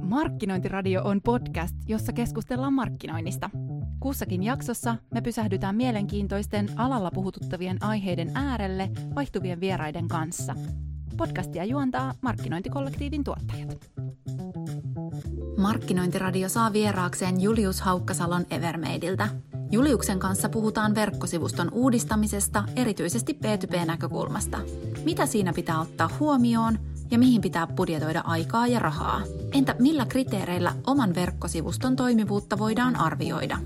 [0.00, 3.50] Markkinointiradio on podcast, jossa keskustellaan markkinoinnista.
[4.00, 10.54] Kussakin jaksossa me pysähdytään mielenkiintoisten alalla puhututtavien aiheiden äärelle vaihtuvien vieraiden kanssa.
[11.16, 13.78] Podcastia juontaa markkinointikollektiivin tuottajat.
[15.58, 19.28] Markkinointiradio saa vieraakseen Julius Haukkasalon Evermadeiltä.
[19.70, 24.58] Juliuksen kanssa puhutaan verkkosivuston uudistamisesta erityisesti B2B-näkökulmasta.
[25.04, 26.78] Mitä siinä pitää ottaa huomioon–
[27.10, 29.22] ja mihin pitää budjetoida aikaa ja rahaa.
[29.52, 33.58] Entä millä kriteereillä oman verkkosivuston toimivuutta voidaan arvioida?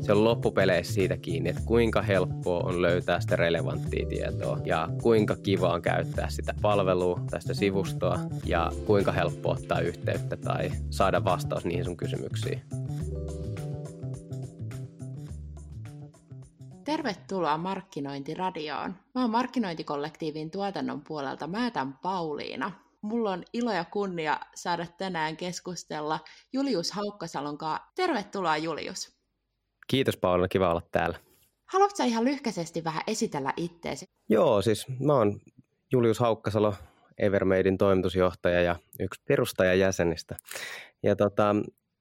[0.00, 5.36] Se on loppupeleissä siitä kiinni, että kuinka helppoa on löytää sitä relevanttia tietoa ja kuinka
[5.36, 11.64] kiva on käyttää sitä palvelua, tästä sivustoa ja kuinka helppo ottaa yhteyttä tai saada vastaus
[11.64, 12.62] niihin sun kysymyksiin.
[16.84, 18.94] Tervetuloa Markkinointiradioon.
[19.14, 22.72] Mä oon Markkinointikollektiivin tuotannon puolelta Määtän Pauliina.
[23.02, 26.20] Mulla on ilo ja kunnia saada tänään keskustella
[26.52, 27.86] Julius Haukkasalon kanssa.
[27.94, 29.16] Tervetuloa Julius.
[29.86, 31.18] Kiitos Pauliina, kiva olla täällä.
[31.72, 34.04] Haluatko ihan lyhkäisesti vähän esitellä itteesi?
[34.28, 35.40] Joo, siis mä oon
[35.92, 36.74] Julius Haukkasalo,
[37.18, 40.36] Evermadein toimitusjohtaja ja yksi perustajajäsenistä.
[41.02, 41.56] Ja tota,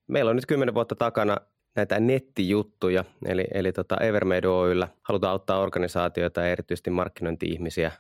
[0.08, 1.38] meillä on nyt kymmenen vuotta takana
[1.76, 7.92] näitä nettijuttuja, eli, eli tota Evermade Oyllä halutaan auttaa organisaatioita ja erityisesti markkinointi-ihmisiä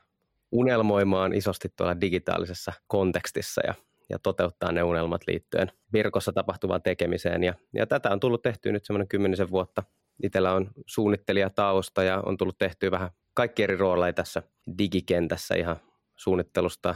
[0.51, 3.73] unelmoimaan isosti tuolla digitaalisessa kontekstissa ja,
[4.09, 7.43] ja toteuttaa ne unelmat liittyen verkossa tapahtuvaan tekemiseen.
[7.43, 9.83] Ja, ja tätä on tullut tehtyä nyt semmoinen kymmenisen vuotta.
[10.23, 14.43] Itellä on suunnittelija-tausta ja on tullut tehtyä vähän kaikki eri rooleja tässä
[14.77, 15.75] digikentässä ihan
[16.15, 16.95] suunnittelusta,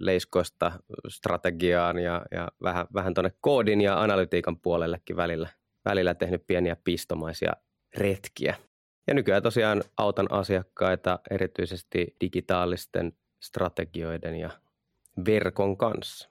[0.00, 0.72] leiskoista,
[1.08, 5.48] strategiaan ja, ja vähän, vähän tuonne koodin ja analytiikan puolellekin välillä
[5.86, 7.52] välillä tehnyt pieniä pistomaisia
[7.96, 8.56] retkiä.
[9.06, 14.50] Ja nykyään tosiaan autan asiakkaita erityisesti digitaalisten strategioiden ja
[15.26, 16.28] verkon kanssa.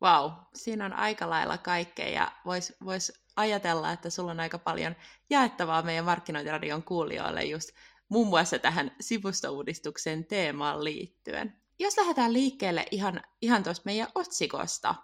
[0.00, 4.96] Vau, siinä on aika lailla kaikkea ja voisi vois ajatella, että sulla on aika paljon
[5.30, 7.70] jaettavaa meidän markkinointiradion kuulijoille just
[8.08, 11.56] muun muassa tähän sivustouudistuksen teemaan liittyen.
[11.78, 14.94] Jos lähdetään liikkeelle ihan, ihan tuosta meidän otsikosta,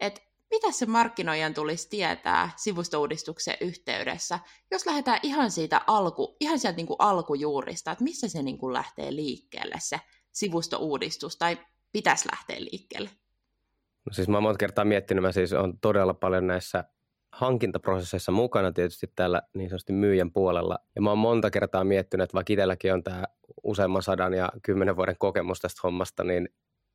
[0.00, 0.20] että
[0.50, 4.38] mitä se markkinoijan tulisi tietää sivustouudistuksen yhteydessä,
[4.70, 8.72] jos lähdetään ihan siitä alku, ihan sieltä niin kuin alkujuurista, että missä se niin kuin
[8.72, 10.00] lähtee liikkeelle se
[10.32, 11.58] sivustouudistus, tai
[11.92, 13.10] pitäisi lähteä liikkeelle?
[14.06, 16.84] No siis mä monta kertaa miettinyt, mä siis on todella paljon näissä
[17.32, 20.78] hankintaprosesseissa mukana tietysti tällä niin sanotusti myyjän puolella.
[20.94, 23.24] Ja mä oon monta kertaa miettinyt, että vaikka itselläkin on tämä
[23.64, 26.48] useamman sadan ja kymmenen vuoden kokemus tästä hommasta, niin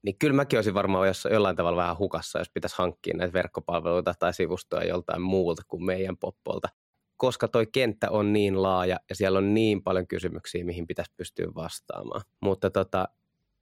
[0.03, 4.13] niin kyllä mäkin olisin varmaan jos, jollain tavalla vähän hukassa, jos pitäisi hankkia näitä verkkopalveluita
[4.19, 6.67] tai sivustoja joltain muulta kuin meidän poppolta.
[7.17, 11.47] Koska toi kenttä on niin laaja ja siellä on niin paljon kysymyksiä, mihin pitäisi pystyä
[11.55, 12.21] vastaamaan.
[12.39, 13.07] Mutta tota,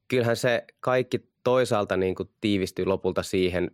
[0.08, 3.72] kyllähän se kaikki toisaalta niin kuin tiivistyy lopulta siihen,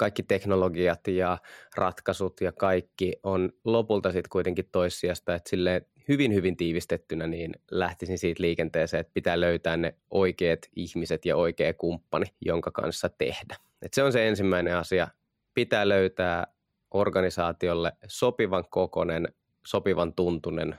[0.00, 1.38] kaikki teknologiat ja
[1.76, 8.18] ratkaisut ja kaikki on lopulta sitten kuitenkin toissijasta, että sille hyvin hyvin tiivistettynä niin lähtisin
[8.18, 13.56] siitä liikenteeseen, että pitää löytää ne oikeat ihmiset ja oikea kumppani, jonka kanssa tehdä.
[13.82, 15.08] Et se on se ensimmäinen asia.
[15.54, 16.46] Pitää löytää
[16.90, 19.28] organisaatiolle sopivan kokonen,
[19.66, 20.78] sopivan tuntunen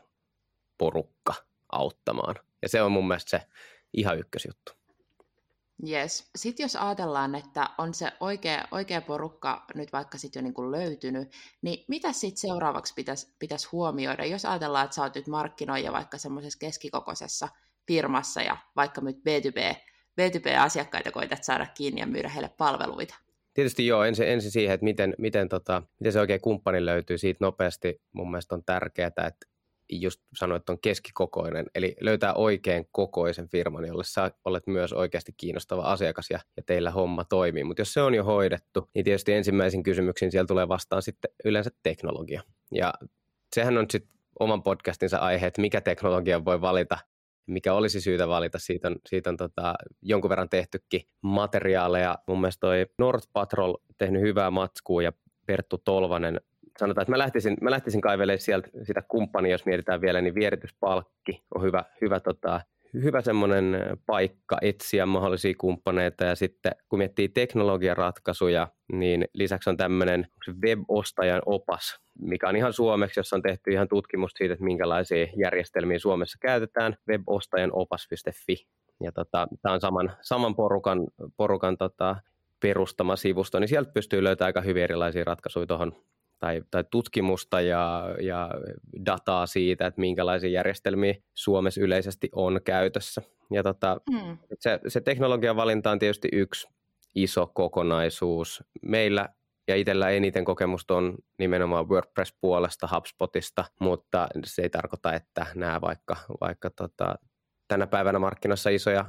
[0.78, 1.34] porukka
[1.72, 2.36] auttamaan.
[2.62, 3.42] Ja se on mun mielestä se
[3.94, 4.81] ihan ykkösjuttu.
[5.90, 6.30] Yes.
[6.36, 10.72] Sitten jos ajatellaan, että on se oikea, oikea porukka nyt vaikka sitten jo niin kuin
[10.72, 11.32] löytynyt,
[11.62, 16.18] niin mitä sitten seuraavaksi pitäisi pitäis huomioida, jos ajatellaan, että sä oot nyt markkinoija vaikka
[16.18, 17.48] semmoisessa keskikokoisessa
[17.88, 19.76] firmassa ja vaikka nyt B2B,
[20.22, 23.16] B2B-asiakkaita koitat saada kiinni ja myydä heille palveluita?
[23.54, 27.46] Tietysti joo, ensin, ensin siihen, että miten, miten, tota, miten se oikein kumppani löytyy, siitä
[27.46, 29.51] nopeasti mun mielestä on tärkeää, että
[29.92, 35.34] just sanoit, että on keskikokoinen, eli löytää oikein kokoisen firman, jolle sä olet myös oikeasti
[35.38, 37.64] kiinnostava asiakas ja, ja teillä homma toimii.
[37.64, 41.70] Mutta jos se on jo hoidettu, niin tietysti ensimmäisin kysymyksiin siellä tulee vastaan sitten yleensä
[41.84, 42.42] teknologia.
[42.72, 42.94] Ja
[43.56, 46.98] sehän on sitten oman podcastinsa aihe, että mikä teknologia voi valita,
[47.48, 48.60] mikä olisi syytä valita.
[48.60, 52.18] Siitä on, siitä on tota, jonkun verran tehtykin materiaaleja.
[52.28, 55.12] Mun mielestä toi North Patrol tehnyt hyvää matskua ja
[55.46, 56.42] Perttu Tolvanen
[56.82, 61.44] sanotaan, että mä lähtisin, mä lähtisin kaivelemaan sieltä sitä kumppania, jos mietitään vielä, niin vierityspalkki
[61.56, 62.62] on hyvä, hyvä, tota,
[62.94, 63.66] hyvä semmoinen
[64.06, 70.28] paikka etsiä mahdollisia kumppaneita ja sitten kun miettii teknologiaratkaisuja, niin lisäksi on tämmöinen
[70.66, 76.00] web-ostajan opas, mikä on ihan suomeksi, jossa on tehty ihan tutkimusta siitä, että minkälaisia järjestelmiä
[76.00, 78.68] Suomessa käytetään, webostajanopas.fi.
[79.04, 81.08] Ja tota, tämä on saman, saman porukan,
[81.38, 82.16] porukan tota,
[82.60, 85.96] perustama sivusto, niin sieltä pystyy löytämään aika hyvin erilaisia ratkaisuja tuohon
[86.42, 88.52] tai, tai tutkimusta ja, ja
[89.06, 93.22] dataa siitä, että minkälaisia järjestelmiä Suomessa yleisesti on käytössä.
[93.52, 94.38] Ja tota, mm.
[94.60, 96.68] se, se teknologian valinta on tietysti yksi,
[97.16, 98.64] iso kokonaisuus.
[98.82, 99.30] Meillä
[99.68, 106.16] ja itsellä eniten kokemusta on nimenomaan WordPress-puolesta, HubSpotista, mutta se ei tarkoita, että nämä vaikka,
[106.42, 107.16] vaikka tota,
[107.68, 109.06] tänä päivänä markkinassa isoja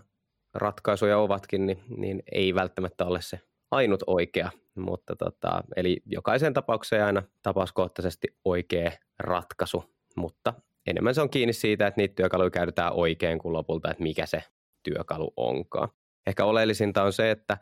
[0.55, 3.41] ratkaisuja ovatkin, niin, niin ei välttämättä ole se
[3.73, 9.85] ainut oikea, mutta tota, eli jokaisen tapaukseen aina tapauskohtaisesti oikea ratkaisu,
[10.17, 10.55] mutta
[10.87, 14.43] enemmän se on kiinni siitä, että niitä työkaluja käytetään oikein kuin lopulta, että mikä se
[14.83, 15.89] työkalu onkaan.
[16.27, 17.59] Ehkä oleellisinta on se, että,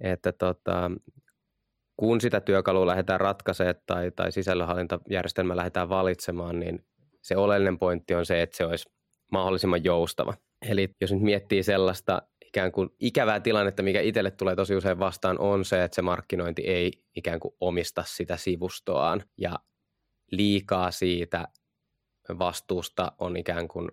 [0.00, 0.90] että tota,
[1.96, 6.84] kun sitä työkalua lähdetään ratkaisemaan tai, tai sisällönhallintajärjestelmä lähdetään valitsemaan, niin
[7.22, 8.90] se oleellinen pointti on se, että se olisi
[9.32, 10.34] mahdollisimman joustava.
[10.70, 12.22] Eli jos nyt miettii sellaista
[12.54, 16.62] ikään kuin ikävää tilannetta, mikä itselle tulee tosi usein vastaan, on se, että se markkinointi
[16.62, 19.58] ei ikään kuin omista sitä sivustoaan ja
[20.30, 21.48] liikaa siitä
[22.38, 23.88] vastuusta on ikään kuin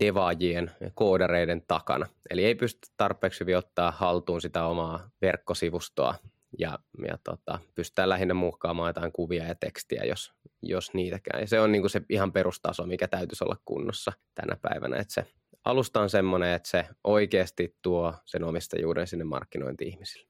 [0.00, 2.06] devaajien koodareiden takana.
[2.30, 6.14] Eli ei pysty tarpeeksi hyvin ottaa haltuun sitä omaa verkkosivustoa
[6.58, 6.78] ja,
[7.08, 11.40] ja tota, pystytään lähinnä muokkaamaan jotain kuvia ja tekstiä, jos, jos niitäkään.
[11.40, 15.14] Ja se on niin kuin se ihan perustaso, mikä täytyisi olla kunnossa tänä päivänä, että
[15.14, 15.26] se
[15.64, 20.28] alusta on semmoinen, että se oikeasti tuo sen omistajuuden sinne markkinointi-ihmisille.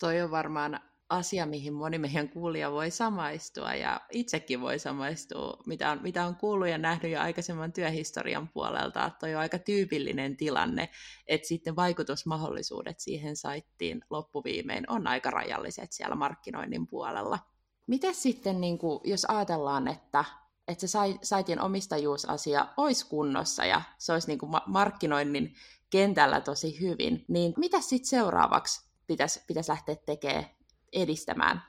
[0.00, 5.90] Toi on varmaan asia, mihin moni meidän kuulija voi samaistua ja itsekin voi samaistua, mitä
[5.90, 9.10] on, mitä on kuullut ja nähnyt jo aikaisemman työhistorian puolelta.
[9.20, 10.88] Toi on aika tyypillinen tilanne,
[11.26, 17.38] että sitten vaikutusmahdollisuudet siihen saittiin loppuviimein on aika rajalliset siellä markkinoinnin puolella.
[17.86, 20.24] Miten sitten, niin kuin, jos ajatellaan, että
[20.68, 25.54] että se saitin omistajuusasia olisi kunnossa ja se olisi niin kuin markkinoinnin
[25.90, 30.44] kentällä tosi hyvin, niin mitä sitten seuraavaksi pitäisi, pitäisi lähteä tekemään
[30.92, 31.62] edistämään?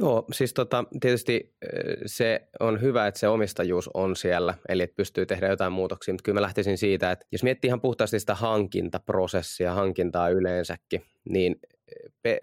[0.00, 1.56] Joo, siis tota, tietysti
[2.06, 6.22] se on hyvä, että se omistajuus on siellä, eli että pystyy tehdä jotain muutoksia, mutta
[6.22, 11.56] kyllä mä lähtisin siitä, että jos miettii ihan puhtaasti sitä hankintaprosessia, hankintaa yleensäkin, niin
[12.22, 12.40] pe-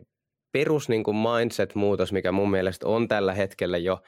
[0.52, 4.02] perus niin kuin mindset-muutos, mikä mun mielestä on tällä hetkellä jo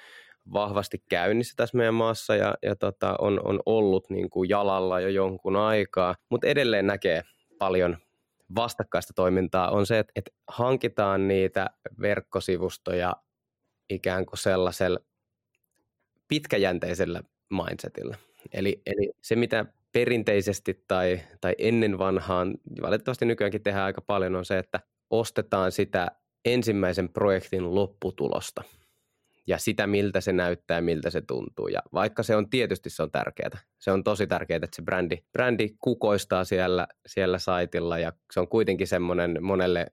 [0.53, 5.09] vahvasti käynnissä tässä meidän maassa ja, ja tota, on, on ollut niin kuin jalalla jo
[5.09, 7.23] jonkun aikaa, mutta edelleen näkee
[7.57, 7.97] paljon
[8.55, 9.71] vastakkaista toimintaa.
[9.71, 11.69] On se, että, että hankitaan niitä
[12.01, 13.15] verkkosivustoja
[13.89, 14.99] ikään kuin sellaisella
[16.27, 18.17] pitkäjänteisellä mindsetillä.
[18.53, 24.45] Eli, eli se, mitä perinteisesti tai, tai ennen vanhaan, valitettavasti nykyäänkin tehdään aika paljon, on
[24.45, 24.79] se, että
[25.09, 26.07] ostetaan sitä
[26.45, 28.63] ensimmäisen projektin lopputulosta–
[29.47, 31.67] ja sitä, miltä se näyttää, miltä se tuntuu.
[31.67, 35.17] Ja vaikka se on tietysti se on tärkeää, se on tosi tärkeää, että se brändi,
[35.31, 39.87] brändi kukoistaa siellä, siellä saitilla ja se on kuitenkin semmoinen monelle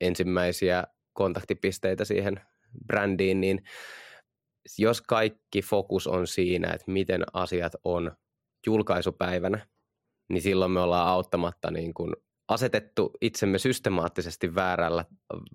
[0.00, 2.40] ensimmäisiä kontaktipisteitä siihen
[2.86, 3.62] brändiin, niin
[4.78, 8.16] jos kaikki fokus on siinä, että miten asiat on
[8.66, 9.66] julkaisupäivänä,
[10.28, 12.16] niin silloin me ollaan auttamatta niin kuin
[12.48, 15.04] asetettu itsemme systemaattisesti väärällä,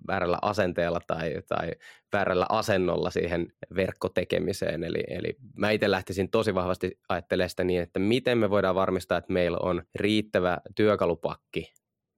[0.06, 1.70] väärällä asenteella tai, tai
[2.12, 4.84] väärällä asennolla siihen verkkotekemiseen.
[4.84, 9.18] Eli, eli mä itse lähtisin tosi vahvasti ajattelemaan sitä niin, että miten me voidaan varmistaa,
[9.18, 11.72] että meillä on riittävä työkalupakki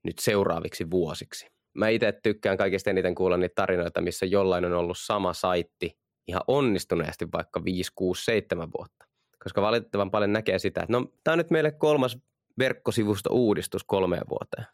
[0.04, 1.46] nyt seuraaviksi vuosiksi.
[1.74, 5.98] Mä itse tykkään kaikista eniten kuulla niitä tarinoita, missä jollain on ollut sama saitti
[6.28, 9.04] ihan onnistuneesti vaikka 5, 6, 7 vuotta.
[9.42, 12.18] Koska valitettavan paljon näkee sitä, että no tämä on nyt meille kolmas
[12.58, 14.66] verkkosivusto uudistus kolmeen vuoteen.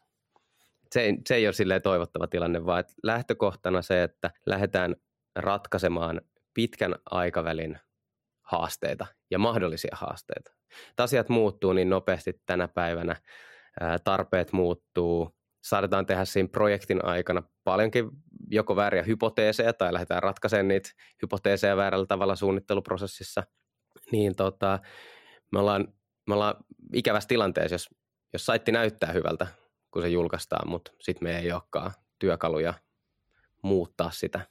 [0.91, 4.95] Se ei, se ei ole silleen toivottava tilanne, vaan että lähtökohtana se, että lähdetään
[5.35, 6.21] ratkaisemaan
[6.53, 7.79] pitkän aikavälin
[8.41, 10.51] haasteita ja mahdollisia haasteita.
[10.97, 13.15] Asiat muuttuu niin nopeasti tänä päivänä,
[14.03, 18.09] tarpeet muuttuu, saadaan tehdä siinä projektin aikana paljonkin
[18.51, 20.89] joko vääriä hypoteeseja tai lähdetään ratkaisemaan niitä
[21.21, 23.43] hypoteeseja väärällä tavalla suunnitteluprosessissa,
[24.11, 24.79] niin tota,
[25.51, 25.87] me ollaan
[26.27, 26.55] me ollaan
[26.93, 27.89] ikävässä tilanteessa, jos,
[28.33, 29.47] jos saitti näyttää hyvältä,
[29.91, 32.73] kun se julkaistaan, mutta sitten me ei olekaan työkaluja
[33.61, 34.47] muuttaa sitä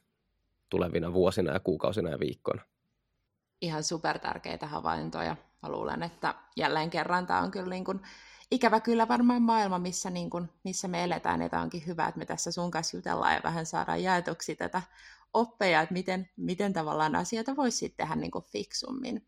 [0.68, 2.62] tulevina vuosina ja kuukausina ja viikkoina.
[3.60, 5.36] Ihan super tärkeitä havaintoja.
[5.62, 8.00] Mä luulen, että jälleen kerran tämä on kyllä niin kuin,
[8.50, 12.18] ikävä kyllä varmaan maailma, missä, niin kuin, missä me eletään, ja tämä onkin hyvä, että
[12.18, 14.82] me tässä sun kanssa jutellaan ja vähän saadaan jaetuksi tätä
[15.34, 19.26] oppeja, että miten, miten tavallaan asioita voisi tehdä niin kuin fiksummin.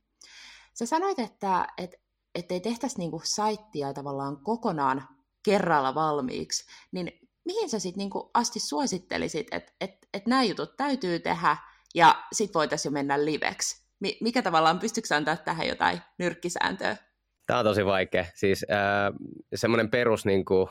[0.74, 1.96] Sä sanoit, että, että
[2.34, 5.08] ettei tehtäisi niinku saittia tavallaan kokonaan
[5.44, 7.12] kerralla valmiiksi, niin
[7.44, 11.56] mihin sä sitten niinku asti suosittelisit, että et, et nämä jutut täytyy tehdä
[11.94, 13.82] ja sitten voitaisiin jo mennä liveksi?
[14.20, 16.96] Mikä tavallaan, pystyykö antaa tähän jotain nyrkkisääntöä?
[17.46, 18.24] Tämä on tosi vaikea.
[18.34, 18.78] Siis äh,
[19.54, 20.68] semmoinen perus niin kuin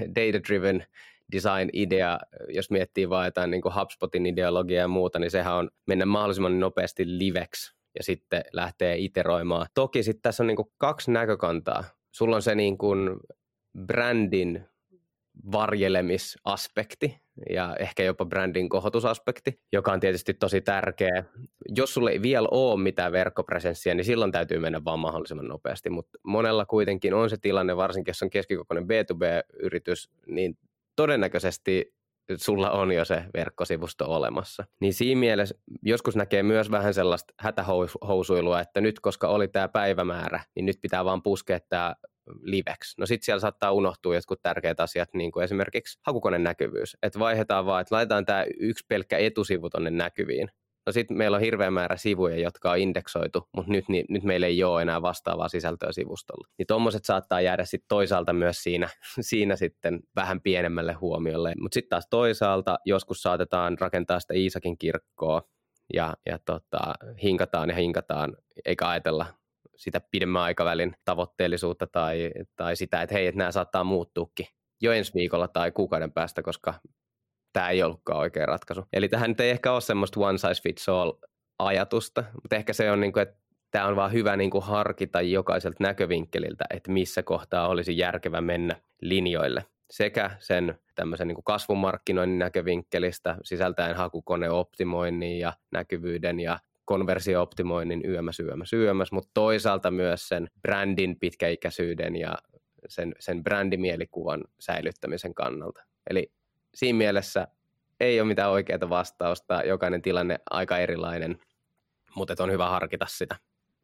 [0.00, 0.86] data-driven
[1.32, 2.18] design-idea,
[2.48, 6.60] jos miettii vain jotain niin kuin HubSpotin ideologiaa ja muuta, niin sehän on mennä mahdollisimman
[6.60, 9.66] nopeasti liveksi ja sitten lähtee iteroimaan.
[9.74, 11.84] Toki sitten tässä on niin kuin kaksi näkökantaa.
[12.14, 13.16] Sulla on se niin kuin
[13.86, 14.64] brändin
[15.52, 17.20] varjelemisaspekti
[17.50, 21.24] ja ehkä jopa brändin kohotusaspekti, joka on tietysti tosi tärkeä.
[21.68, 26.18] Jos sulle ei vielä ole mitään verkkopresenssiä, niin silloin täytyy mennä vaan mahdollisimman nopeasti, mutta
[26.22, 30.58] monella kuitenkin on se tilanne, varsinkin jos on keskikokoinen B2B-yritys, niin
[30.96, 31.94] todennäköisesti
[32.36, 34.64] sulla on jo se verkkosivusto olemassa.
[34.80, 40.40] Niin siinä mielessä joskus näkee myös vähän sellaista hätähousuilua, että nyt koska oli tämä päivämäärä,
[40.54, 41.94] niin nyt pitää vaan puskea tämä
[42.42, 43.00] liveksi.
[43.00, 46.96] No sitten siellä saattaa unohtua jotkut tärkeät asiat, niin kuin esimerkiksi hakukoneen näkyvyys.
[47.02, 50.50] Että vaihdetaan vaan, että laitetaan tämä yksi pelkkä etusivu tuonne näkyviin.
[50.90, 54.46] No sitten meillä on hirveä määrä sivuja, jotka on indeksoitu, mutta nyt, niin, nyt meillä
[54.46, 56.48] ei ole enää vastaavaa sisältöä sivustolla.
[56.58, 58.88] Niin tuommoiset saattaa jäädä sitten toisaalta myös siinä,
[59.20, 61.54] siinä sitten vähän pienemmälle huomiolle.
[61.60, 65.42] Mutta sitten taas toisaalta joskus saatetaan rakentaa sitä Iisakin kirkkoa
[65.94, 69.26] ja, ja tota, hinkataan ja hinkataan, eikä ajatella
[69.76, 74.46] sitä pidemmän aikavälin tavoitteellisuutta tai, tai sitä, että hei, että nämä saattaa muuttuukin
[74.80, 76.74] jo ensi viikolla tai kuukauden päästä, koska
[77.52, 78.84] tämä ei ollutkaan oikea ratkaisu.
[78.92, 81.12] Eli tähän nyt ei ehkä ole semmoista one size fits all
[81.58, 83.36] ajatusta, mutta ehkä se on niin kuin, että
[83.70, 88.76] tämä on vaan hyvä niin kuin harkita jokaiselta näkövinkkeliltä, että missä kohtaa olisi järkevä mennä
[89.00, 98.40] linjoille sekä sen tämmöisen niin kuin kasvumarkkinoinnin näkövinkkelistä sisältäen hakukoneoptimoinnin ja näkyvyyden ja konversiooptimoinnin yömäs,
[98.40, 102.34] yömäs, yömäs, mutta toisaalta myös sen brändin pitkäikäisyyden ja
[102.88, 105.82] sen, sen brändimielikuvan säilyttämisen kannalta.
[106.10, 106.32] Eli
[106.74, 107.48] siinä mielessä
[108.00, 111.38] ei ole mitään oikeaa vastausta, jokainen tilanne aika erilainen,
[112.14, 113.36] mutta on hyvä harkita sitä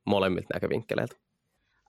[0.05, 1.17] molemmilta näkövinkkeleiltä.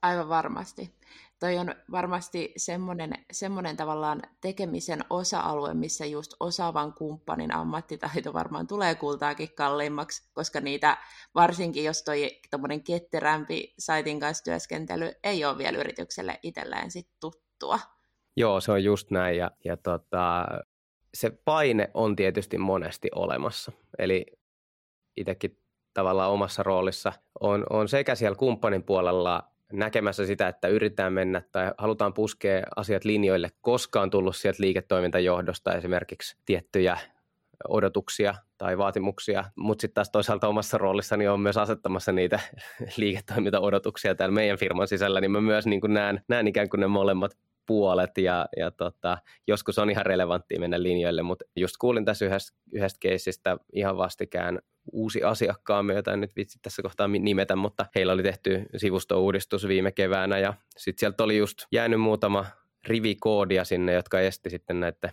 [0.01, 0.97] Aivan varmasti.
[1.39, 8.95] Toi on varmasti semmoinen, semmoinen tavallaan tekemisen osa-alue, missä just osaavan kumppanin ammattitaito varmaan tulee
[8.95, 10.97] kultaakin kalliimmaksi, koska niitä,
[11.35, 12.41] varsinkin jos toi
[12.85, 17.79] ketterämpi saitin kanssa työskentely ei ole vielä yritykselle itselleen sit tuttua.
[18.35, 20.45] Joo, se on just näin ja, ja tota,
[21.17, 23.71] se paine on tietysti monesti olemassa.
[23.99, 24.25] Eli
[25.17, 25.57] itsekin
[25.93, 29.43] tavallaan omassa roolissa on, on sekä siellä kumppanin puolella
[29.73, 35.73] näkemässä sitä, että yritetään mennä tai halutaan puskea asiat linjoille, koska on tullut sieltä liiketoimintajohdosta
[35.73, 36.97] esimerkiksi tiettyjä
[37.69, 42.39] odotuksia tai vaatimuksia, mutta sitten taas toisaalta omassa roolissani on myös asettamassa niitä
[42.97, 47.37] liiketoimintaodotuksia täällä meidän firman sisällä, niin mä myös niin näen, näen ikään kuin ne molemmat
[47.67, 52.57] puolet ja, ja tota, joskus on ihan relevanttia mennä linjoille, mutta just kuulin tässä yhdestä,
[52.73, 54.59] yhdestä keisistä ihan vastikään
[54.91, 59.91] uusi asiakkaamme, jota en nyt vitsi tässä kohtaa nimetä, mutta heillä oli tehty sivustouudistus viime
[59.91, 62.45] keväänä ja sitten sieltä oli just jäänyt muutama
[62.87, 65.11] rivi koodia sinne, jotka esti sitten näiden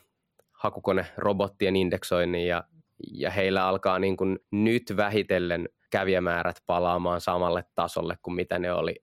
[0.52, 2.64] hakukonerobottien indeksoinnin ja,
[3.12, 8.94] ja heillä alkaa niin kuin nyt vähitellen kävijämäärät palaamaan samalle tasolle kuin mitä ne oli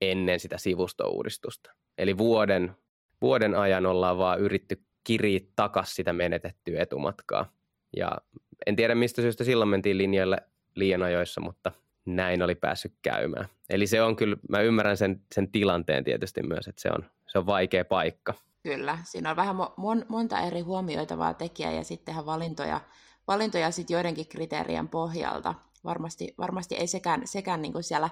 [0.00, 1.70] ennen sitä sivustouudistusta.
[1.98, 2.76] Eli vuoden
[3.22, 7.52] vuoden ajan ollaan vaan yritty kiriä takas sitä menetettyä etumatkaa.
[7.96, 8.10] Ja
[8.66, 10.36] en tiedä mistä syystä silloin mentiin linjoille
[10.74, 11.72] liian ajoissa, mutta
[12.06, 13.48] näin oli päässyt käymään.
[13.70, 17.38] Eli se on kyllä, mä ymmärrän sen, sen tilanteen tietysti myös, että se on, se
[17.38, 18.34] on vaikea paikka.
[18.62, 22.80] Kyllä, siinä on vähän mon, monta eri huomioitavaa tekijää ja sittenhän valintoja,
[23.28, 25.54] valintoja sit joidenkin kriteerien pohjalta.
[25.84, 28.10] Varmasti, varmasti ei sekään, sekään niin siellä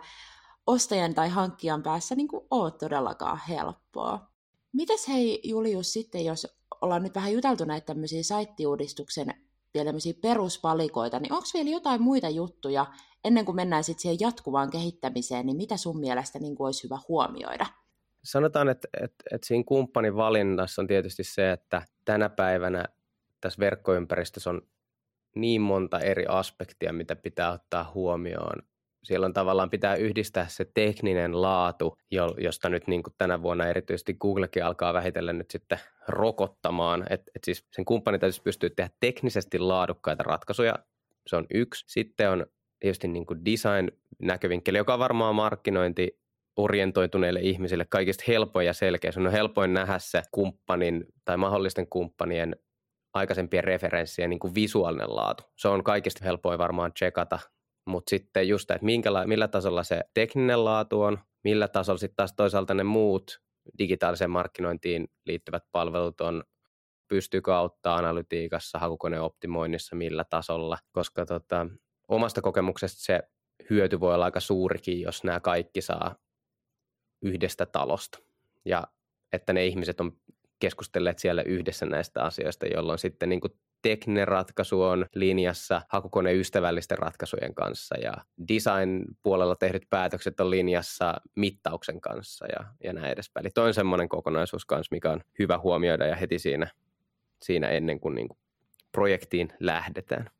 [0.67, 4.31] ostajan tai hankkijan päässä niin ole todellakaan helppoa.
[4.73, 9.35] Mitäs hei Julius sitten, jos ollaan nyt vähän juteltu näitä tämmöisiä saittiuudistuksen
[9.75, 12.87] vielä peruspalikoita, niin onko vielä jotain muita juttuja
[13.25, 17.67] ennen kuin mennään sitten siihen jatkuvaan kehittämiseen, niin mitä sun mielestä niin olisi hyvä huomioida?
[18.25, 22.85] Sanotaan, että, että, että siinä kumppanin valinnassa on tietysti se, että tänä päivänä
[23.41, 24.63] tässä verkkoympäristössä on
[25.35, 28.63] niin monta eri aspektia, mitä pitää ottaa huomioon
[29.09, 31.97] siellä on tavallaan pitää yhdistää se tekninen laatu,
[32.39, 37.05] josta nyt niin kuin tänä vuonna erityisesti Googlekin alkaa vähitellen nyt sitten rokottamaan.
[37.11, 40.75] Että et siis sen kumppanin täytyisi pystyä tehdä teknisesti laadukkaita ratkaisuja,
[41.27, 41.85] se on yksi.
[41.89, 42.47] Sitten on
[42.81, 46.21] tietysti niin kuin design-näkövinkkeli, joka on varmaan markkinointi
[46.57, 49.13] orientoituneille ihmisille kaikista helpoin ja selkeä.
[49.13, 52.57] Se on helpoin nähdä se kumppanin tai mahdollisten kumppanien
[53.15, 55.45] aikaisempien referenssien niin kuin visuaalinen laatu.
[55.57, 57.39] Se on kaikista helpoin varmaan checkata
[57.89, 62.33] mutta sitten just, että minkäla- millä tasolla se tekninen laatu on, millä tasolla sitten taas
[62.37, 63.41] toisaalta ne muut
[63.79, 66.45] digitaaliseen markkinointiin liittyvät palvelut on,
[67.09, 71.67] pystyykö auttaa analytiikassa, hakukoneoptimoinnissa, millä tasolla, koska tota,
[72.09, 73.21] omasta kokemuksesta se
[73.71, 76.17] hyöty voi olla aika suurikin, jos nämä kaikki saa
[77.23, 78.19] yhdestä talosta.
[78.65, 78.87] Ja
[79.33, 80.13] että ne ihmiset on
[80.59, 87.55] keskustelleet siellä yhdessä näistä asioista, jolloin sitten niin kuin tekninen ratkaisu on linjassa hakukoneystävällisten ratkaisujen
[87.55, 88.13] kanssa ja
[88.49, 93.47] design-puolella tehdyt päätökset on linjassa mittauksen kanssa ja, ja näin edespäin.
[93.47, 96.71] Eli toi on semmoinen kokonaisuus kanssa, mikä on hyvä huomioida ja heti siinä
[97.43, 98.39] siinä ennen kuin, niin kuin
[98.93, 100.31] projektiin lähdetään.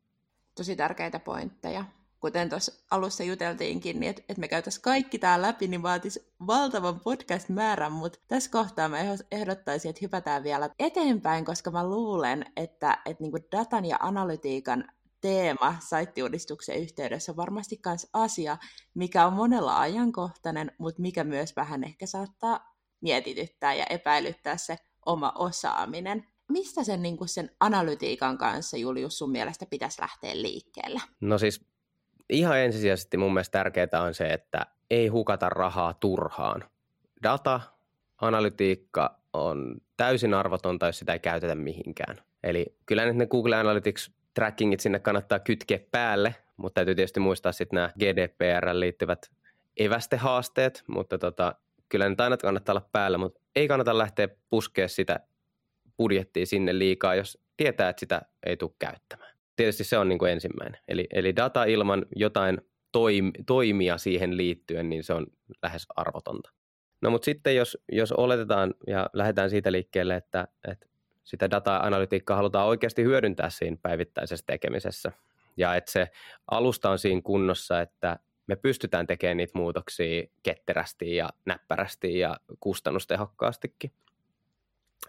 [0.55, 1.85] Tosi tärkeitä pointteja.
[2.19, 6.99] Kuten tuossa alussa juteltiinkin, niin että et me käytäisiin kaikki tämä läpi, niin vaatisi valtavan
[6.99, 8.97] podcast-määrän, mutta tässä kohtaa mä
[9.31, 14.85] ehdottaisin, että hypätään vielä eteenpäin, koska mä luulen, että, että niin datan ja analytiikan
[15.21, 18.57] teema saittiuudistuksen yhteydessä on varmasti myös asia,
[18.93, 25.31] mikä on monella ajankohtainen, mutta mikä myös vähän ehkä saattaa mietityttää ja epäilyttää se oma
[25.35, 26.27] osaaminen.
[26.49, 31.01] Mistä sen, niin sen analytiikan kanssa, Julius, sun mielestä pitäisi lähteä liikkeelle?
[31.21, 31.65] No siis
[32.29, 36.63] ihan ensisijaisesti mun mielestä tärkeää on se, että ei hukata rahaa turhaan.
[37.23, 37.59] Data,
[38.21, 42.17] analytiikka on täysin arvotonta, jos sitä ei käytetä mihinkään.
[42.43, 47.51] Eli kyllä nyt ne Google Analytics trackingit sinne kannattaa kytkeä päälle, mutta täytyy tietysti muistaa
[47.51, 49.31] sitten nämä GDPR liittyvät
[49.77, 51.55] evästehaasteet, mutta tota,
[51.89, 55.19] kyllä nyt aina kannattaa olla päällä, mutta ei kannata lähteä puskea sitä
[55.97, 59.38] budjettia sinne liikaa, jos tietää, että sitä ei tule käyttämään.
[59.59, 60.81] Tietysti se on niin kuin ensimmäinen.
[60.87, 62.61] Eli, eli data ilman jotain
[62.91, 65.27] toim, toimia siihen liittyen, niin se on
[65.63, 66.51] lähes arvotonta.
[67.01, 70.85] No mutta sitten jos, jos oletetaan ja lähdetään siitä liikkeelle, että, että
[71.23, 75.11] sitä data-analytiikkaa halutaan oikeasti hyödyntää siinä päivittäisessä tekemisessä.
[75.57, 76.07] Ja että se
[76.51, 83.91] alusta on siinä kunnossa, että me pystytään tekemään niitä muutoksia ketterästi ja näppärästi ja kustannustehokkaastikin.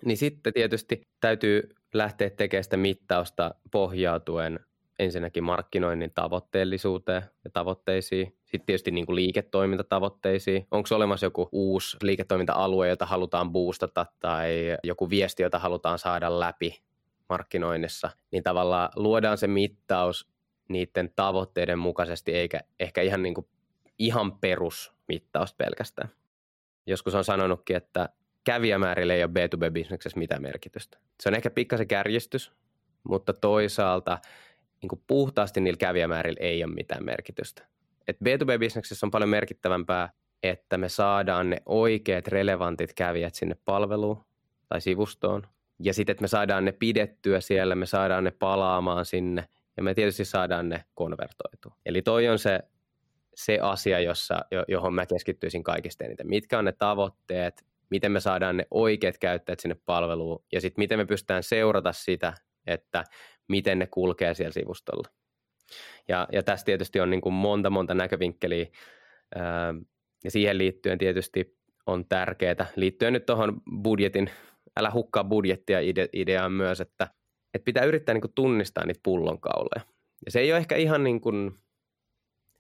[0.04, 4.61] Niin sitten tietysti täytyy lähteä tekemään sitä mittausta pohjautuen
[4.99, 10.66] ensinnäkin markkinoinnin tavoitteellisuuteen ja tavoitteisiin, sitten tietysti niin kuin liiketoimintatavoitteisiin.
[10.71, 16.83] Onko olemassa joku uusi liiketoiminta-alue, jota halutaan boostata tai joku viesti, jota halutaan saada läpi
[17.28, 20.28] markkinoinnissa, niin tavallaan luodaan se mittaus
[20.69, 23.47] niiden tavoitteiden mukaisesti, eikä ehkä ihan, niin kuin,
[23.99, 26.09] ihan perusmittaus pelkästään.
[26.87, 28.09] Joskus on sanonutkin, että
[28.44, 30.99] kävijämäärille ei ole B2B-bisneksessä mitään merkitystä.
[31.23, 32.52] Se on ehkä pikkasen kärjistys,
[33.09, 34.18] mutta toisaalta
[34.82, 37.66] niin kuin puhtaasti niillä kävijämäärillä ei ole mitään merkitystä.
[38.09, 40.09] Et B2B-bisneksessä on paljon merkittävämpää,
[40.42, 44.24] että me saadaan ne oikeat relevantit kävijät sinne palveluun
[44.68, 45.46] tai sivustoon.
[45.79, 49.94] Ja sitten, että me saadaan ne pidettyä siellä, me saadaan ne palaamaan sinne ja me
[49.94, 51.76] tietysti saadaan ne konvertoitua.
[51.87, 52.61] Eli toi on se,
[53.35, 56.29] se asia, jossa, johon mä keskittyisin kaikista eniten.
[56.29, 60.98] Mitkä on ne tavoitteet, miten me saadaan ne oikeat käyttäjät sinne palveluun ja sitten miten
[60.98, 62.33] me pystytään seurata sitä,
[62.66, 63.05] että
[63.48, 65.09] miten ne kulkee siellä sivustolla.
[66.09, 68.66] Ja, ja tässä tietysti on niin kuin monta monta näkövinkkeliä
[70.24, 74.31] ja siihen liittyen tietysti on tärkeää, liittyen nyt tuohon budjetin,
[74.76, 77.09] älä hukkaa budjettia ide, ideaan myös, että,
[77.55, 79.87] että pitää yrittää niin kuin tunnistaa niitä pullonkauleja.
[80.26, 81.55] Ja se ei ole ehkä ihan niin kuin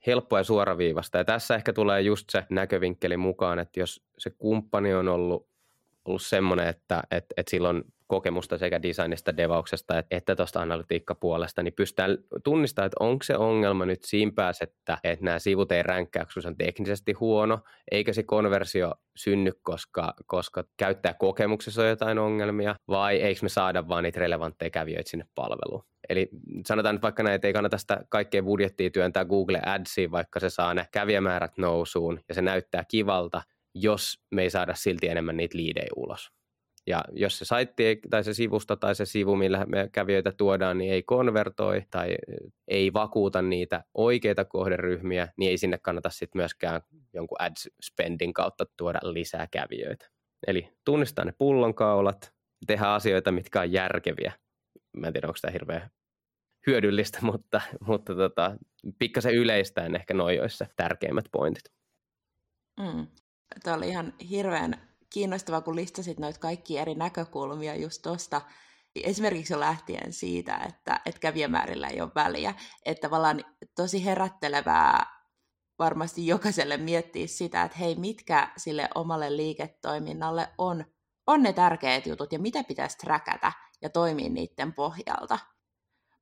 [0.06, 1.18] helppoa ja suoraviivasta.
[1.18, 5.48] Ja tässä ehkä tulee just se näkövinkkeli mukaan, että jos se kumppani on ollut,
[6.04, 12.18] ollut semmoinen, että, että, että silloin kokemusta sekä designista, devauksesta että tuosta analytiikkapuolesta, niin pystytään
[12.44, 16.40] tunnistamaan, että onko se ongelma nyt siinä päässä, että, että nämä sivut ei ränkkää, koska
[16.40, 17.58] se on teknisesti huono,
[17.90, 24.04] eikä se konversio synny, koska, koska käyttäjäkokemuksessa on jotain ongelmia, vai eikö me saada vaan
[24.04, 25.84] niitä relevantteja kävijöitä sinne palveluun.
[26.08, 26.28] Eli
[26.66, 30.50] sanotaan nyt vaikka näin, että ei kannata sitä kaikkea budjettia työntää Google Adsiin, vaikka se
[30.50, 33.42] saa ne kävijämäärät nousuun ja se näyttää kivalta,
[33.74, 36.39] jos me ei saada silti enemmän niitä liidejä ulos.
[36.90, 40.92] Ja jos se saitti tai se sivusto tai se sivu, millä me kävijöitä tuodaan, niin
[40.92, 42.16] ei konvertoi tai
[42.68, 46.80] ei vakuuta niitä oikeita kohderyhmiä, niin ei sinne kannata sitten myöskään
[47.14, 50.08] jonkun ad-spendin kautta tuoda lisää kävijöitä.
[50.46, 52.32] Eli tunnistaa ne pullonkaulat,
[52.66, 54.32] tehdä asioita, mitkä on järkeviä.
[54.96, 55.90] Mä en tiedä, onko tämä hirveän
[56.66, 58.56] hyödyllistä, mutta, mutta tota,
[58.98, 61.64] pikkasen yleistäen ehkä noin joissa tärkeimmät pointit.
[62.80, 63.06] Mm.
[63.62, 68.40] Tämä oli ihan hirveän kiinnostavaa, kun listasit noita kaikki eri näkökulmia just tuosta,
[68.96, 73.44] esimerkiksi jo lähtien siitä, että, että kävijämäärillä ei ole väliä, että tavallaan
[73.76, 75.20] tosi herättelevää
[75.78, 80.84] varmasti jokaiselle miettiä sitä, että hei, mitkä sille omalle liiketoiminnalle on,
[81.26, 85.38] on ne tärkeät jutut ja mitä pitäisi träkätä ja toimia niiden pohjalta.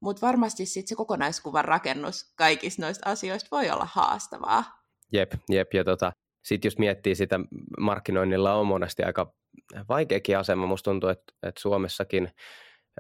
[0.01, 4.65] Mutta varmasti sitten se kokonaiskuvan rakennus kaikista noista asioista voi olla haastavaa.
[5.13, 5.75] Jep, jep.
[5.75, 6.13] Ja tota,
[6.45, 7.41] sitten jos miettii sitä,
[7.81, 9.33] markkinoinnilla on monesti aika
[9.89, 10.67] vaikeakin asema.
[10.67, 12.31] Musta tuntuu, että, että Suomessakin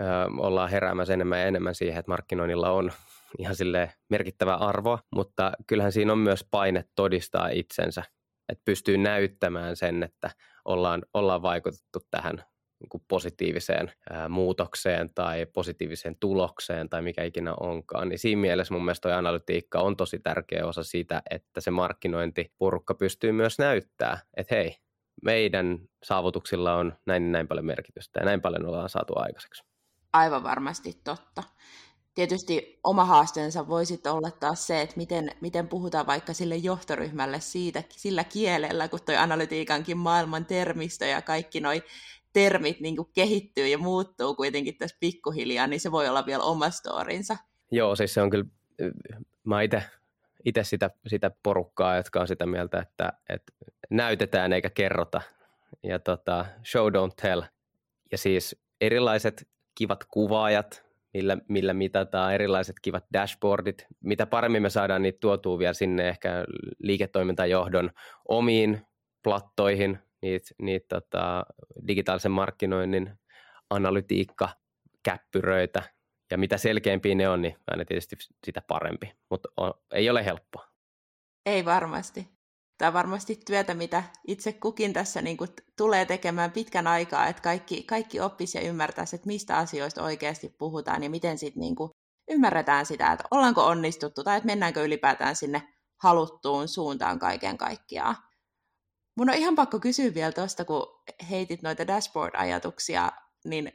[0.01, 0.05] ö,
[0.39, 2.93] ollaan heräämässä enemmän ja enemmän siihen, että markkinoinnilla on
[3.39, 8.03] ihan sille merkittävä arvo, mutta kyllähän siinä on myös paine todistaa itsensä,
[8.49, 10.31] että pystyy näyttämään sen, että
[10.65, 12.45] ollaan, ollaan vaikutettu tähän
[12.81, 18.75] niin kuin positiiviseen ää, muutokseen tai positiiviseen tulokseen tai mikä ikinä onkaan, niin siinä mielessä
[18.75, 24.19] mun mielestä toi analytiikka on tosi tärkeä osa sitä, että se markkinointipurukka pystyy myös näyttää,
[24.37, 24.77] että hei,
[25.25, 29.65] meidän saavutuksilla on näin näin paljon merkitystä ja näin paljon ollaan saatu aikaiseksi.
[30.13, 31.43] Aivan varmasti totta.
[32.15, 37.83] Tietysti oma haasteensa voisi olla taas se, että miten, miten puhutaan vaikka sille johtoryhmälle siitä,
[37.91, 41.83] sillä kielellä, kun tuo analytiikankin maailman termistö ja kaikki noi
[42.33, 46.71] termit niin kuin kehittyy ja muuttuu kuitenkin tässä pikkuhiljaa, niin se voi olla vielä oma
[46.71, 47.37] storinsa.
[47.71, 48.45] Joo, siis se on kyllä,
[49.45, 49.63] mä
[50.45, 53.53] itse sitä, sitä porukkaa, jotka on sitä mieltä, että, että
[53.91, 55.21] näytetään eikä kerrota.
[55.83, 57.43] Ja tota, show don't tell.
[58.13, 63.87] Ja siis erilaiset kivat kuvaajat, millä, millä mitataan, erilaiset kivat dashboardit.
[64.01, 66.45] Mitä paremmin me saadaan niitä tuotua vielä sinne ehkä
[66.79, 67.91] liiketoimintajohdon
[68.29, 68.87] omiin
[69.23, 71.47] plattoihin, niitä, niitä tota,
[71.87, 73.19] digitaalisen markkinoinnin
[73.71, 74.49] analytiikka,
[75.03, 75.83] käppyröitä,
[76.31, 79.49] ja mitä selkeämpiä ne on, niin aina tietysti sitä parempi, mutta
[79.93, 80.69] ei ole helppoa.
[81.47, 82.29] Ei varmasti.
[82.79, 87.43] Tämä on varmasti työtä, mitä itse kukin tässä niin kuin tulee tekemään pitkän aikaa, että
[87.43, 91.91] kaikki, kaikki oppisi ja ymmärtäisi, että mistä asioista oikeasti puhutaan ja miten sitten niin kuin
[92.31, 95.63] ymmärretään sitä, että ollaanko onnistuttu tai että mennäänkö ylipäätään sinne
[96.03, 98.17] haluttuun suuntaan kaiken kaikkiaan.
[99.19, 103.13] Mun on ihan pakko kysyä vielä tuosta, kun heitit noita dashboard-ajatuksia
[103.45, 103.73] niin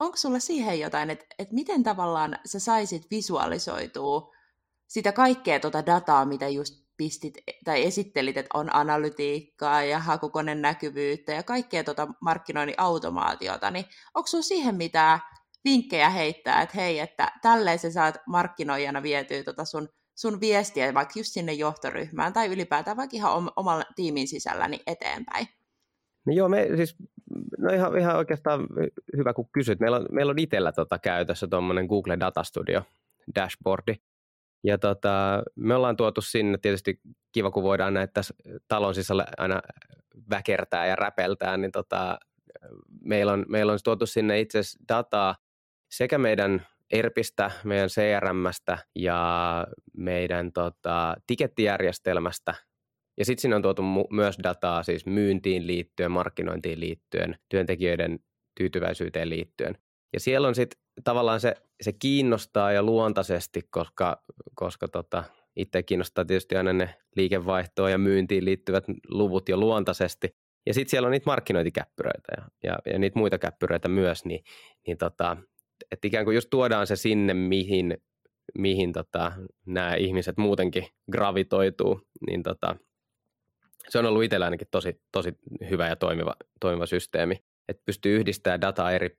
[0.00, 4.32] onko sulla siihen jotain, että et miten tavallaan sä saisit visualisoitua
[4.86, 11.32] sitä kaikkea tuota dataa, mitä just pistit tai esittelit, että on analytiikkaa ja hakukoneen näkyvyyttä
[11.32, 15.20] ja kaikkea tuota markkinoinnin automaatiota, niin onko sulla siihen mitään
[15.64, 21.18] vinkkejä heittää, että hei, että tälleen sä saat markkinoijana vietyä tuota sun, sun viestiä vaikka
[21.18, 25.46] just sinne johtoryhmään tai ylipäätään vaikka ihan oman tiimin sisällä niin eteenpäin?
[26.26, 26.96] No joo, me siis,
[27.58, 28.66] no ihan, ihan oikeastaan
[29.16, 29.80] hyvä kun kysyt.
[29.80, 32.82] Meillä on, meillä on itsellä tota käytössä tuommoinen Google Data Studio
[33.34, 33.94] dashboardi.
[34.64, 37.00] Ja tota, me ollaan tuotu sinne, tietysti
[37.32, 38.20] kiva kun voidaan näitä
[38.68, 39.62] talon sisällä aina
[40.30, 42.18] väkertää ja räpeltää, niin tota,
[43.00, 45.36] meillä, on, meillä on tuotu sinne itse dataa
[45.90, 49.66] sekä meidän ERPistä, meidän CRMstä ja
[49.96, 52.54] meidän tota, tikettijärjestelmästä
[53.18, 58.18] ja sitten sinne on tuotu mu- myös dataa siis myyntiin liittyen, markkinointiin liittyen, työntekijöiden
[58.58, 59.78] tyytyväisyyteen liittyen.
[60.12, 64.22] Ja siellä on sitten tavallaan se, se kiinnostaa ja luontaisesti, koska,
[64.54, 65.24] koska tota,
[65.56, 70.36] itse kiinnostaa tietysti aina ne liikevaihtoon ja myyntiin liittyvät luvut jo luontaisesti.
[70.66, 74.44] Ja sitten siellä on niitä markkinointikäppyröitä ja, ja, ja niitä muita käppyröitä myös, niin,
[74.86, 75.36] niin tota,
[75.92, 77.98] että ikään kuin just tuodaan se sinne, mihin,
[78.58, 79.32] mihin tota,
[79.66, 82.76] nämä ihmiset muutenkin gravitoituu, niin tota,
[83.88, 85.32] se on ollut itsellä ainakin tosi, tosi
[85.70, 87.36] hyvä ja toimiva, toimiva systeemi,
[87.68, 89.18] että pystyy yhdistämään dataa eri,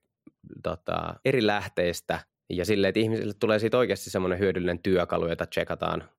[0.63, 6.09] tota, eri lähteistä ja silleen, että ihmisille tulee siitä oikeasti semmoinen hyödyllinen työkalu, jota tsekataan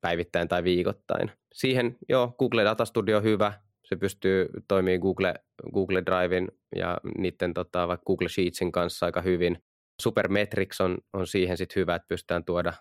[0.00, 1.30] päivittäin tai viikoittain.
[1.52, 3.52] Siihen, joo, Google Data Studio on hyvä,
[3.84, 5.34] se pystyy toimimaan Google,
[5.72, 9.62] Google Drivein ja niiden tota, vaikka Google Sheetsin kanssa aika hyvin.
[10.02, 12.72] Supermetrics on, on siihen sitten hyvä, että pystytään tuoda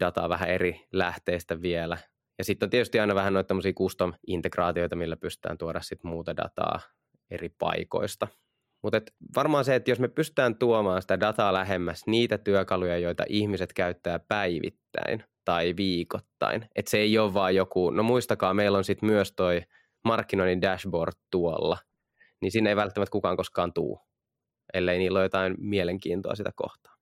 [0.00, 1.98] dataa vähän eri lähteistä vielä.
[2.38, 6.80] Ja sitten on tietysti aina vähän noita tämmöisiä custom-integraatioita, millä pystytään tuoda sitten muuta dataa
[7.30, 8.28] eri paikoista.
[8.82, 9.00] Mutta
[9.36, 14.18] varmaan se, että jos me pystytään tuomaan sitä dataa lähemmäs niitä työkaluja, joita ihmiset käyttää
[14.18, 19.32] päivittäin tai viikoittain, että se ei ole vaan joku, no muistakaa, meillä on sitten myös
[19.32, 19.62] toi
[20.04, 21.78] markkinoinnin dashboard tuolla,
[22.42, 24.00] niin sinne ei välttämättä kukaan koskaan tuu,
[24.74, 26.96] ellei niillä ole jotain mielenkiintoa sitä kohtaa.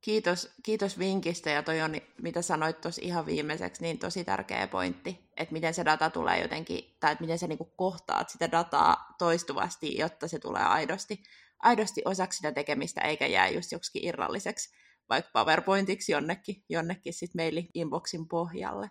[0.00, 5.30] Kiitos, kiitos vinkistä ja toi on, mitä sanoit tuossa ihan viimeiseksi, niin tosi tärkeä pointti,
[5.36, 9.98] että miten se data tulee jotenkin, tai että miten sä niinku kohtaat sitä dataa toistuvasti,
[9.98, 11.22] jotta se tulee aidosti,
[11.58, 14.74] aidosti osaksi sitä tekemistä, eikä jää just joksikin irralliseksi,
[15.08, 18.90] vaikka PowerPointiksi jonnekin, jonnekin sit meili inboxin pohjalle.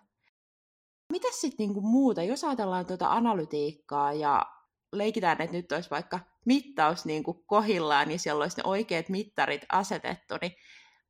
[1.12, 4.46] Mitä sitten niinku muuta, jos ajatellaan tuota analytiikkaa ja
[4.92, 10.34] leikitään, että nyt olisi vaikka mittaus niinku kohillaan, niin siellä olisi ne oikeat mittarit asetettu,
[10.40, 10.52] niin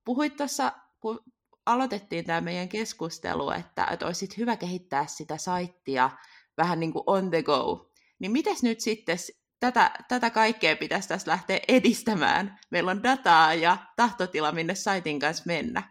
[0.04, 1.20] puhuit tuossa, kun
[1.66, 6.10] aloitettiin tämä meidän keskustelu, että, että olisi hyvä kehittää sitä saittia
[6.56, 7.90] vähän niin kuin on the go.
[8.18, 9.16] Niin miten nyt sitten
[9.60, 12.58] tätä, tätä kaikkea pitäisi tässä lähteä edistämään?
[12.70, 15.82] Meillä on dataa ja tahtotila, minne saitin kanssa mennä.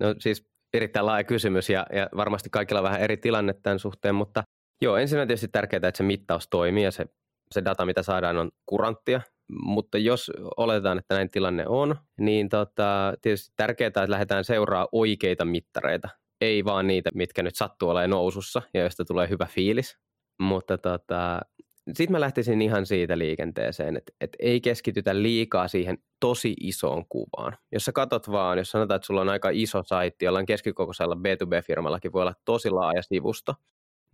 [0.00, 4.14] No siis erittäin laaja kysymys ja, ja varmasti kaikilla on vähän eri tilanne tämän suhteen,
[4.14, 4.44] mutta
[4.84, 7.06] joo, ensin on tietysti tärkeää, että se mittaus toimii ja se,
[7.50, 13.14] se data, mitä saadaan, on kuranttia mutta jos oletetaan, että näin tilanne on, niin tota,
[13.22, 16.08] tietysti tärkeää, että lähdetään seuraa oikeita mittareita,
[16.40, 19.98] ei vaan niitä, mitkä nyt sattuu olemaan nousussa ja joista tulee hyvä fiilis.
[20.40, 21.40] Mutta tota,
[21.92, 27.56] sitten mä lähtisin ihan siitä liikenteeseen, että, että ei keskitytä liikaa siihen tosi isoon kuvaan.
[27.72, 32.12] Jos sä katot vaan, jos sanotaan, että sulla on aika iso saitti, jollain keskikokoisella B2B-firmallakin
[32.12, 33.54] voi olla tosi laaja sivusto,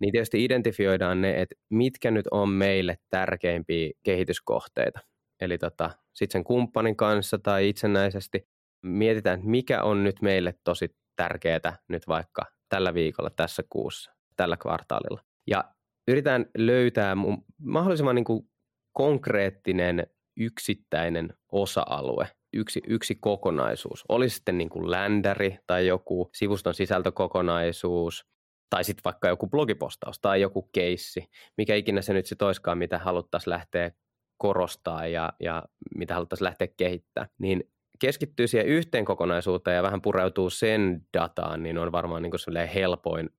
[0.01, 4.99] niin tietysti identifioidaan ne, että mitkä nyt on meille tärkeimpiä kehityskohteita
[5.41, 8.47] eli tota, sitten sen kumppanin kanssa tai itsenäisesti
[8.81, 14.57] mietitään, että mikä on nyt meille tosi tärkeää nyt vaikka tällä viikolla, tässä kuussa, tällä
[14.57, 15.21] kvartaalilla.
[15.47, 15.63] Ja
[16.07, 17.15] yritetään löytää
[17.57, 18.49] mahdollisimman niin kuin
[18.93, 24.03] konkreettinen yksittäinen osa-alue, yksi, yksi kokonaisuus.
[24.09, 28.25] Olisi sitten niin kuin ländäri tai joku sivuston sisältökokonaisuus,
[28.71, 32.97] tai sitten vaikka joku blogipostaus tai joku keissi, mikä ikinä se nyt se toiskaan, mitä
[32.97, 33.91] haluttaisiin lähteä
[34.37, 35.63] korostaa ja, ja
[35.95, 41.77] mitä haluttaisiin lähteä kehittämään, niin keskittyy siihen yhteen kokonaisuuteen ja vähän pureutuu sen dataan, niin
[41.77, 43.29] on varmaan niin helpoin,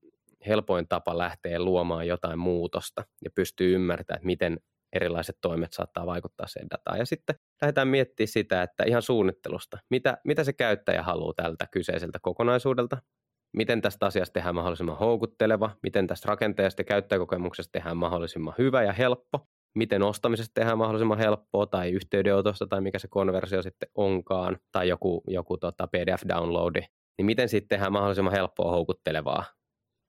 [0.46, 4.60] helpoin tapa lähteä luomaan jotain muutosta ja pystyy ymmärtämään, että miten
[4.92, 6.98] erilaiset toimet saattaa vaikuttaa siihen dataan.
[6.98, 12.18] Ja sitten lähdetään miettimään sitä, että ihan suunnittelusta, mitä, mitä se käyttäjä haluaa tältä kyseiseltä
[12.22, 13.02] kokonaisuudelta,
[13.52, 18.92] miten tästä asiasta tehdään mahdollisimman houkutteleva, miten tästä rakenteesta ja käyttäjäkokemuksesta tehdään mahdollisimman hyvä ja
[18.92, 24.88] helppo, miten ostamisesta tehdään mahdollisimman helppoa tai yhteydenotosta tai mikä se konversio sitten onkaan tai
[24.88, 26.80] joku, joku tota PDF-downloadi,
[27.18, 29.44] niin miten sitten tehdään mahdollisimman helppoa, houkuttelevaa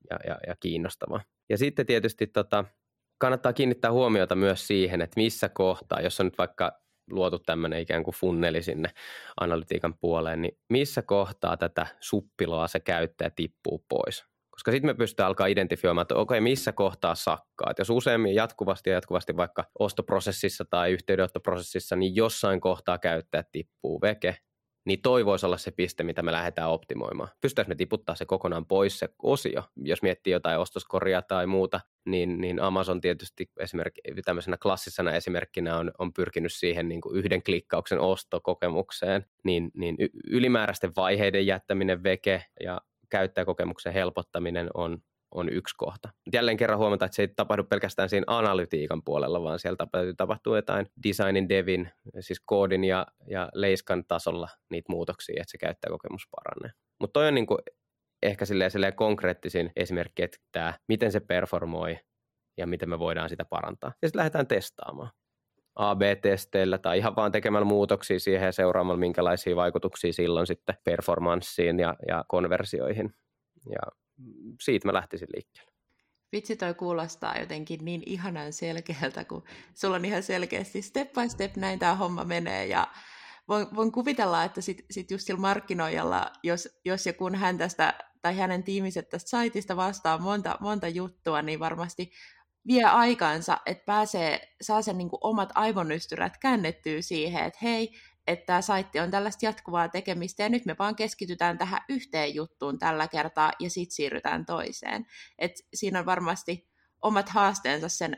[0.09, 1.21] ja, ja, ja kiinnostavaa.
[1.49, 2.65] Ja sitten tietysti tota,
[3.17, 8.03] kannattaa kiinnittää huomiota myös siihen, että missä kohtaa, jos on nyt vaikka luotu tämmöinen ikään
[8.03, 8.89] kuin funneli sinne
[9.39, 14.25] analytiikan puoleen, niin missä kohtaa tätä suppiloa se käyttäjä tippuu pois.
[14.49, 17.71] Koska sitten me pystytään alkaa identifioimaan, että okei, missä kohtaa sakkaa.
[17.71, 24.01] Et jos useammin jatkuvasti ja jatkuvasti vaikka ostoprosessissa tai yhteydenottoprosessissa, niin jossain kohtaa käyttäjät tippuu
[24.01, 24.37] veke,
[24.85, 27.29] niin toi voisi olla se piste, mitä me lähdetään optimoimaan.
[27.41, 32.41] Pystytäänkö me tiputtaa se kokonaan pois se osio, jos miettii jotain ostoskoria tai muuta, niin,
[32.41, 37.99] niin Amazon tietysti esimerkki, tämmöisenä klassisena esimerkkinä on, on pyrkinyt siihen niin kuin yhden klikkauksen
[37.99, 39.95] ostokokemukseen, niin, niin
[40.27, 44.97] ylimääräisten vaiheiden jättäminen veke ja käyttäjäkokemuksen helpottaminen on,
[45.33, 46.09] on yksi kohta.
[46.33, 49.77] Jälleen kerran huomata, että se ei tapahdu pelkästään siinä analytiikan puolella, vaan siellä
[50.17, 56.27] tapahtuu jotain designin, devin, siis koodin ja, ja leiskan tasolla niitä muutoksia, että se käyttäjäkokemus
[56.31, 56.71] paranee.
[56.99, 57.59] Mutta toi on niin kuin
[58.23, 61.99] ehkä silleen, silleen konkreettisin esimerkki, että tämä, miten se performoi
[62.57, 63.93] ja miten me voidaan sitä parantaa.
[64.01, 65.11] Ja sitten lähdetään testaamaan.
[65.75, 71.95] AB-testeillä tai ihan vaan tekemällä muutoksia siihen ja seuraamalla, minkälaisia vaikutuksia silloin sitten performanssiin ja,
[72.07, 73.13] ja konversioihin.
[73.69, 74.02] Ja
[74.61, 75.73] siitä mä lähtisin liikkeelle.
[76.31, 81.55] Vitsi toi kuulostaa jotenkin niin ihanan selkeältä, kun sulla on ihan selkeästi step by step
[81.55, 82.87] näin tämä homma menee ja
[83.47, 87.93] voin, voin kuvitella, että sit, sit just sillä markkinoijalla, jos, jos ja kun hän tästä
[88.21, 92.11] tai hänen tiimiset tästä saitista vastaa monta, monta juttua, niin varmasti
[92.67, 97.91] vie aikansa, että pääsee, saa sen niin omat aivonystyrät käännettyä siihen, että hei,
[98.27, 102.79] että tämä saitti on tällaista jatkuvaa tekemistä ja nyt me vaan keskitytään tähän yhteen juttuun
[102.79, 105.05] tällä kertaa ja sitten siirrytään toiseen.
[105.39, 106.67] Et siinä on varmasti
[107.01, 108.17] omat haasteensa sen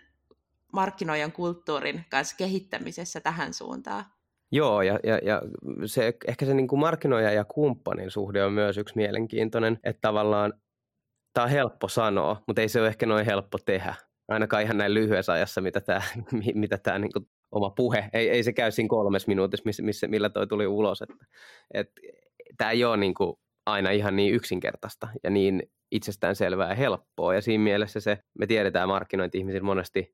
[0.73, 4.05] markkinoijan kulttuurin kanssa kehittämisessä tähän suuntaan.
[4.51, 5.41] Joo, ja, ja, ja
[5.85, 10.53] se, ehkä se niin kuin markkinoija ja kumppanin suhde on myös yksi mielenkiintoinen, että tavallaan
[11.33, 13.95] tämä on helppo sanoa, mutta ei se ole ehkä noin helppo tehdä
[14.27, 16.01] ainakaan ihan näin lyhyessä ajassa, mitä tämä,
[16.53, 17.11] mitä tämä niin
[17.55, 21.01] oma puhe, ei, ei se käy siinä kolmes minuutissa, missä, missä, millä toi tuli ulos,
[21.01, 21.25] että,
[21.73, 22.01] että
[22.57, 27.41] tämä ei ole niin kuin aina ihan niin yksinkertaista ja niin itsestäänselvää ja helppoa, ja
[27.41, 30.13] siinä mielessä se, me tiedetään markkinointi-ihmisillä monesti,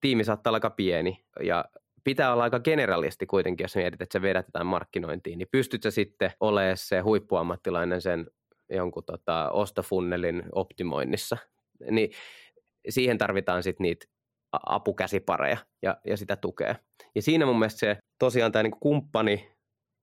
[0.00, 1.64] tiimi saattaa olla aika pieni, ja
[2.04, 5.90] pitää olla aika generalisti kuitenkin, jos mietit, että sä vedät jotain markkinointiin, niin pystyt sä
[5.90, 8.26] sitten olemaan se huippuammattilainen sen
[8.70, 11.36] jonkun tota, ostofunnelin optimoinnissa.
[11.90, 12.10] Niin
[12.88, 14.06] siihen tarvitaan sitten niitä
[14.52, 16.74] apukäsipareja ja, ja sitä tukea.
[17.14, 19.50] Ja siinä mun mielestä se tosiaan tämä niin kumppani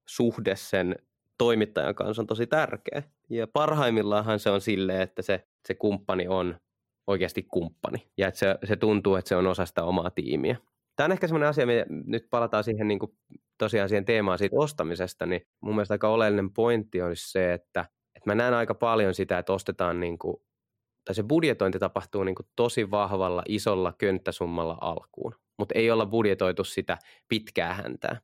[0.08, 0.96] suhde sen
[1.38, 3.04] toimittajan kanssa on tosi tärkeä.
[3.30, 6.58] Ja parhaimmillaanhan se on silleen, että se, se kumppani on
[7.08, 10.58] oikeasti kumppani ja että se, se tuntuu, että se on osa sitä omaa tiimiä.
[10.96, 13.12] Tämä on ehkä semmoinen asia, me nyt palataan siihen niin kuin,
[13.58, 18.30] tosiaan siihen teemaan siitä ostamisesta, niin mun mielestä aika oleellinen pointti olisi se, että, että
[18.30, 20.38] mä näen aika paljon sitä, että ostetaan niin kuin
[21.08, 26.64] tai se budjetointi tapahtuu niin kuin tosi vahvalla, isolla könttäsummalla alkuun, mutta ei olla budjetoitu
[26.64, 28.22] sitä pitkää häntää.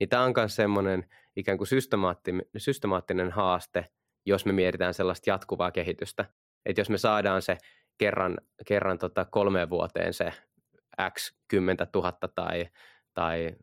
[0.00, 1.04] Niin tämä on myös semmoinen
[1.36, 3.86] ikään kuin systemaattinen, systemaattinen haaste,
[4.26, 6.24] jos me mietitään sellaista jatkuvaa kehitystä.
[6.66, 7.58] Että jos me saadaan se
[7.98, 10.32] kerran, kerran tota kolmeen vuoteen se
[11.12, 12.66] X 10 000 tai,
[13.14, 13.56] tai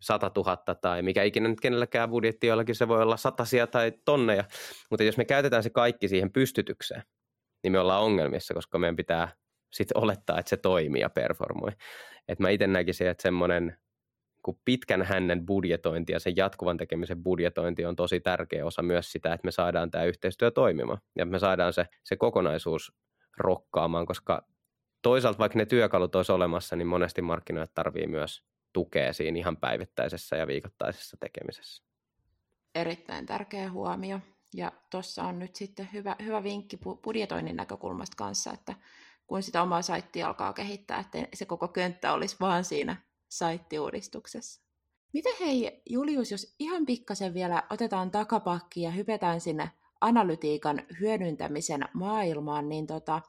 [0.00, 4.44] 100 000 tai mikä ikinä nyt kenelläkään budjetti, jollakin se voi olla satasia tai tonneja,
[4.90, 7.02] mutta jos me käytetään se kaikki siihen pystytykseen,
[7.62, 9.28] niin me ollaan ongelmissa, koska meidän pitää
[9.72, 11.70] sitten olettaa, että se toimii ja performoi.
[12.28, 13.76] Et mä itse näkisin, että semmoinen
[14.42, 19.32] kun pitkän hännen budjetointi ja sen jatkuvan tekemisen budjetointi on tosi tärkeä osa myös sitä,
[19.32, 22.92] että me saadaan tämä yhteistyö toimimaan ja me saadaan se, se kokonaisuus
[23.36, 24.46] rokkaamaan, koska
[25.02, 30.36] toisaalta vaikka ne työkalut olisi olemassa, niin monesti markkinoit tarvii myös tukee siinä ihan päivittäisessä
[30.36, 31.84] ja viikoittaisessa tekemisessä.
[32.74, 34.20] Erittäin tärkeä huomio.
[34.54, 38.74] Ja tuossa on nyt sitten hyvä, hyvä vinkki budjetoinnin näkökulmasta kanssa, että
[39.26, 42.96] kun sitä omaa saittia alkaa kehittää, että se koko könttä olisi vaan siinä
[43.28, 44.62] saittiuudistuksessa.
[45.12, 52.68] Miten hei, Julius, jos ihan pikkasen vielä otetaan takapakki ja hypetään sinne analytiikan hyödyntämisen maailmaan,
[52.68, 53.20] niin tota,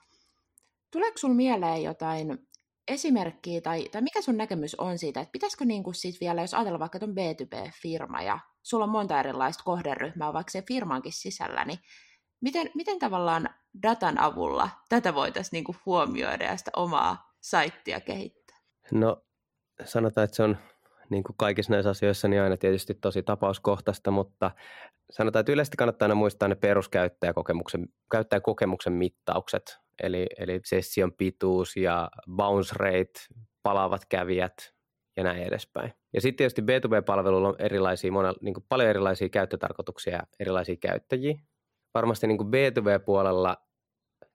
[0.92, 2.48] tuleeko sinulla mieleen jotain
[2.88, 6.80] esimerkkiä tai, tai mikä sun näkemys on siitä, että pitäisikö niin kuin vielä, jos ajatellaan
[6.80, 11.80] vaikka tuon B2B-firma ja sulla on monta erilaista kohderyhmää vaikka se firmankin sisällä, niin
[12.42, 13.50] miten, miten tavallaan
[13.84, 18.58] datan avulla tätä voitaisiin niin kuin huomioida ja sitä omaa saittia kehittää?
[18.92, 19.24] No
[19.86, 20.58] sanotaan, että se on
[21.10, 24.52] niin kuin kaikissa näissä asioissa niin aina tietysti tosi tapauskohtaista, mutta
[25.12, 32.10] sanotaan, että yleisesti kannattaa aina muistaa ne peruskäyttäjäkokemuksen, käyttäjäkokemuksen mittaukset, eli, eli session pituus ja
[32.36, 33.20] bounce rate,
[33.64, 34.74] palaavat kävijät
[35.18, 35.94] ja näin edespäin.
[36.14, 41.40] Ja sitten tietysti B2B-palveluilla on erilaisia, monella, niin kuin paljon erilaisia käyttötarkoituksia ja erilaisia käyttäjiä.
[41.94, 43.58] Varmasti niin kuin B2B-puolella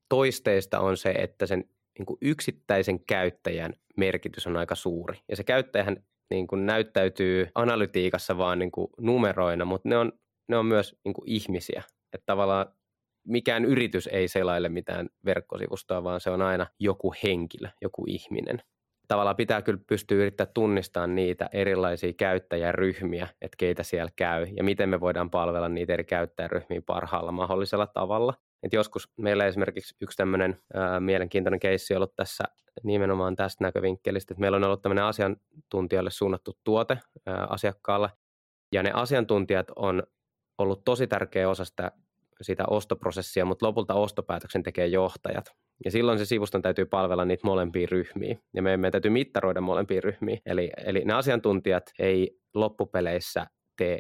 [0.08, 1.64] toisteista on se, että sen
[1.98, 5.18] niin kuin yksittäisen käyttäjän merkitys on aika suuri.
[5.28, 5.96] Ja se käyttäjähän
[6.30, 10.12] niin kuin näyttäytyy analytiikassa vaan niin kuin numeroina, mutta ne on,
[10.48, 11.82] ne on myös niin kuin ihmisiä.
[12.12, 12.66] Että tavallaan
[13.26, 18.62] mikään yritys ei selaile mitään verkkosivustoa, vaan se on aina joku henkilö, joku ihminen.
[19.08, 24.88] Tavallaan pitää kyllä pystyä yrittää tunnistaa niitä erilaisia käyttäjäryhmiä, että keitä siellä käy ja miten
[24.88, 28.34] me voidaan palvella niitä eri käyttäjäryhmiä parhaalla mahdollisella tavalla.
[28.62, 30.56] Et joskus meillä esimerkiksi yksi tämmöinen
[31.00, 32.44] mielenkiintoinen keissi ollut tässä
[32.82, 38.08] nimenomaan tästä näkövinkkelistä, että meillä on ollut tämmöinen asiantuntijalle suunnattu tuote ää, asiakkaalle,
[38.72, 40.02] ja ne asiantuntijat on
[40.58, 41.92] ollut tosi tärkeä osa sitä,
[42.44, 45.44] sitä ostoprosessia, mutta lopulta ostopäätöksen tekee johtajat.
[45.84, 50.00] Ja silloin se sivuston täytyy palvella niitä molempia ryhmiä, ja meidän, meidän täytyy mittaroida molempia
[50.00, 50.38] ryhmiä.
[50.46, 53.46] Eli, eli ne asiantuntijat ei loppupeleissä
[53.76, 53.98] tee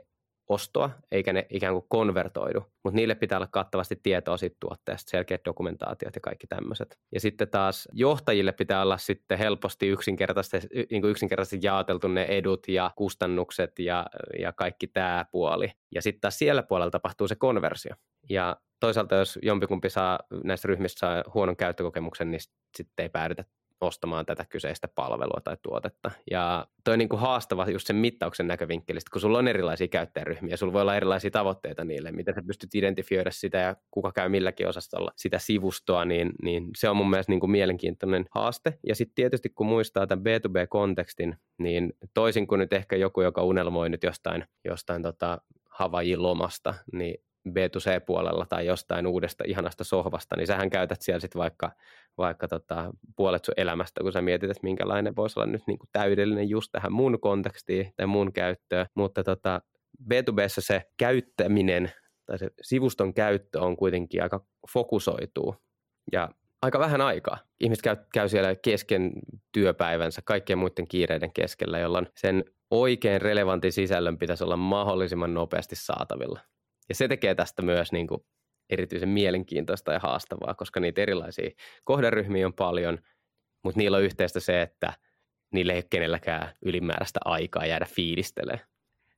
[0.48, 5.44] ostoa, eikä ne ikään kuin konvertoidu, mutta niille pitää olla kattavasti tietoa siitä tuotteesta, selkeät
[5.44, 6.98] dokumentaatiot ja kaikki tämmöiset.
[7.14, 12.68] Ja sitten taas johtajille pitää olla sitten helposti yksinkertaisesti, niin kuin yksinkertaisesti jaoteltu ne edut
[12.68, 14.06] ja kustannukset ja,
[14.38, 15.72] ja kaikki tämä puoli.
[15.94, 17.94] Ja sitten taas siellä puolella tapahtuu se konversio.
[18.30, 22.40] Ja toisaalta jos jompikumpi saa näistä ryhmistä saa huonon käyttökokemuksen, niin
[22.76, 23.44] sitten ei päädytä
[23.80, 26.10] ostamaan tätä kyseistä palvelua tai tuotetta.
[26.30, 30.56] Ja toi on niin kuin haastava just sen mittauksen näkövinkkelistä, kun sulla on erilaisia käyttäjäryhmiä,
[30.56, 34.68] sulla voi olla erilaisia tavoitteita niille, miten sä pystyt identifioida sitä ja kuka käy milläkin
[34.68, 38.78] osastolla sitä sivustoa, niin, niin se on mun mielestä niin kuin mielenkiintoinen haaste.
[38.86, 43.88] Ja sitten tietysti kun muistaa tämän B2B-kontekstin, niin toisin kuin nyt ehkä joku, joka unelmoi
[43.88, 50.70] nyt jostain, jostain tota Havajin lomasta, niin B2C-puolella tai jostain uudesta ihanasta sohvasta, niin sähän
[50.70, 51.72] käytät siellä sitten vaikka,
[52.18, 55.88] vaikka tota, puolet sun elämästä, kun sä mietit, että minkälainen voisi olla nyt niin kuin
[55.92, 58.86] täydellinen just tähän mun kontekstiin tai mun käyttöön.
[58.94, 59.60] Mutta tota,
[60.04, 61.92] B2Bssä se käyttäminen
[62.26, 65.56] tai se sivuston käyttö on kuitenkin aika fokusoituu
[66.12, 66.28] ja
[66.62, 67.38] aika vähän aikaa.
[67.60, 69.12] Ihmiset käy, käy siellä kesken
[69.52, 76.40] työpäivänsä kaikkien muiden kiireiden keskellä, jolloin sen oikein relevantin sisällön pitäisi olla mahdollisimman nopeasti saatavilla.
[76.88, 78.20] Ja se tekee tästä myös niin kuin
[78.70, 81.50] erityisen mielenkiintoista ja haastavaa, koska niitä erilaisia
[81.84, 82.98] kohderyhmiä on paljon,
[83.64, 84.92] mutta niillä on yhteistä se, että
[85.52, 88.66] niillä ei ole kenelläkään ylimääräistä aikaa jäädä fiilistelemään.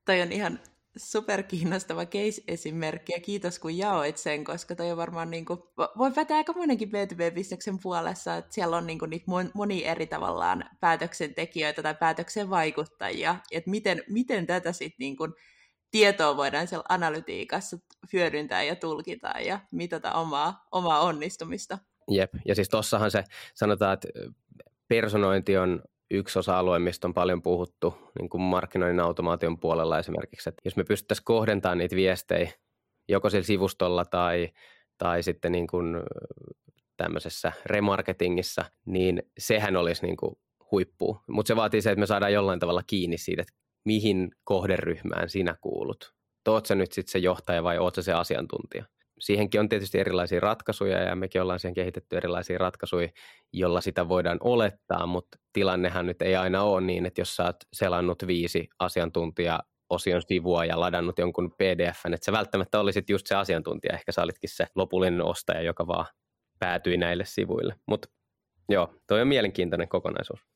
[0.04, 0.58] Toi on ihan
[0.96, 5.60] superkiinnostava case-esimerkki ja kiitos kun jaoit sen, koska toi on varmaan niin kuin,
[5.98, 10.64] voi päteä aika monenkin B2B-bisneksen puolessa, että siellä on niin kuin niitä moni eri tavallaan
[10.80, 15.32] päätöksentekijöitä tai päätöksen vaikuttajia, että miten, miten tätä sitten niin kuin
[15.90, 17.78] tietoa voidaan siellä analytiikassa
[18.12, 21.78] hyödyntää ja tulkita ja mitata omaa, omaa onnistumista.
[22.10, 23.24] Jep, ja siis tossahan se
[23.54, 24.08] sanotaan, että
[24.88, 30.62] personointi on yksi osa-alue, mistä on paljon puhuttu niin kuin markkinoinnin automaation puolella esimerkiksi, että
[30.64, 32.50] jos me pystyttäisiin kohdentamaan niitä viestejä
[33.08, 34.48] joko sillä sivustolla tai,
[34.98, 35.96] tai sitten niin kuin
[36.96, 40.36] tämmöisessä remarketingissa, niin sehän olisi niin kuin
[40.70, 41.20] huippu.
[41.28, 43.54] Mutta se vaatii se, että me saadaan jollain tavalla kiinni siitä, että
[43.84, 46.14] mihin kohderyhmään sinä kuulut.
[46.48, 48.84] Oot sä nyt sitten se johtaja vai oot sä se asiantuntija?
[49.20, 53.08] Siihenkin on tietysti erilaisia ratkaisuja ja mekin ollaan siihen kehitetty erilaisia ratkaisuja,
[53.52, 57.56] jolla sitä voidaan olettaa, mutta tilannehan nyt ei aina ole niin, että jos sä oot
[57.72, 59.60] selannut viisi asiantuntija
[59.90, 64.22] osion sivua ja ladannut jonkun pdf että sä välttämättä olisit just se asiantuntija, ehkä sä
[64.22, 66.06] olitkin se lopullinen ostaja, joka vaan
[66.58, 67.74] päätyi näille sivuille.
[67.86, 68.08] Mutta
[68.68, 70.49] joo, toi on mielenkiintoinen kokonaisuus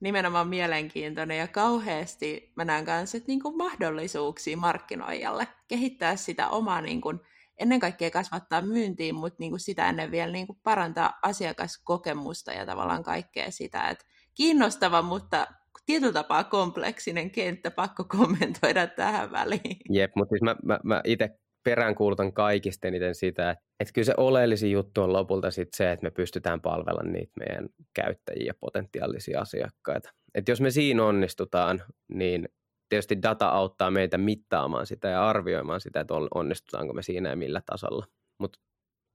[0.00, 7.20] nimenomaan mielenkiintoinen ja kauheasti mä näen että niin mahdollisuuksia markkinoijalle kehittää sitä omaa niin kuin,
[7.58, 12.66] ennen kaikkea kasvattaa myyntiin, mutta niin kuin sitä ennen vielä niin kuin parantaa asiakaskokemusta ja
[12.66, 15.46] tavallaan kaikkea sitä, että kiinnostava, mutta
[15.86, 19.76] tietyllä tapaa kompleksinen kenttä, pakko kommentoida tähän väliin.
[19.90, 21.28] Jep, mutta siis mä, mä, mä itse
[21.70, 23.50] peräänkuulutan kaikista eniten sitä,
[23.80, 27.68] että, kyllä se oleellisin juttu on lopulta sit se, että me pystytään palvella niitä meidän
[27.94, 30.10] käyttäjiä ja potentiaalisia asiakkaita.
[30.34, 32.48] Et jos me siinä onnistutaan, niin
[32.88, 37.62] tietysti data auttaa meitä mittaamaan sitä ja arvioimaan sitä, että onnistutaanko me siinä ja millä
[37.66, 38.06] tasolla.
[38.38, 38.58] Mutta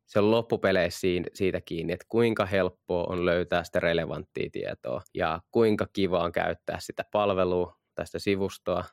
[0.06, 5.88] se on loppupeleissä siitä kiinni, että kuinka helppoa on löytää sitä relevanttia tietoa ja kuinka
[5.94, 8.84] kiva on käyttää sitä palvelua tästä sivustoa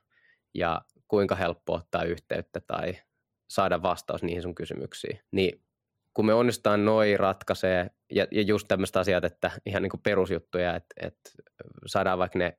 [0.54, 2.94] ja kuinka helppo ottaa yhteyttä tai
[3.50, 5.20] saada vastaus niihin sun kysymyksiin.
[5.32, 5.62] Niin
[6.14, 10.76] kun me onnistutaan noin ratkaisee, ja, ja just tämmöistä asiat, että ihan niin kuin perusjuttuja,
[10.76, 11.30] että, että
[11.86, 12.58] saadaan vaikka ne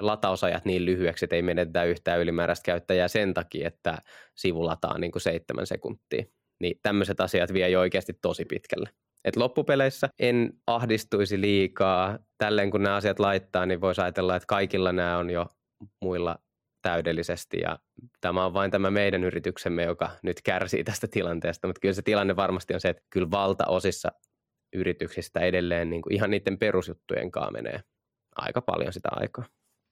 [0.00, 3.98] latausajat niin lyhyeksi, että ei menetetä yhtään ylimääräistä käyttäjää sen takia, että
[4.34, 6.24] sivu lataa niin kuin seitsemän sekuntia.
[6.60, 8.90] Niin tämmöiset asiat vie jo oikeasti tosi pitkälle.
[9.24, 12.18] Et loppupeleissä en ahdistuisi liikaa.
[12.38, 15.46] Tälleen kun nämä asiat laittaa, niin voisi ajatella, että kaikilla nämä on jo
[16.02, 16.38] muilla
[16.84, 17.78] täydellisesti ja
[18.20, 22.36] tämä on vain tämä meidän yrityksemme, joka nyt kärsii tästä tilanteesta, mutta kyllä se tilanne
[22.36, 24.08] varmasti on se, että kyllä valtaosissa
[24.74, 27.80] yrityksistä edelleen niin kuin ihan niiden perusjuttujen kanssa menee
[28.36, 29.44] aika paljon sitä aikaa.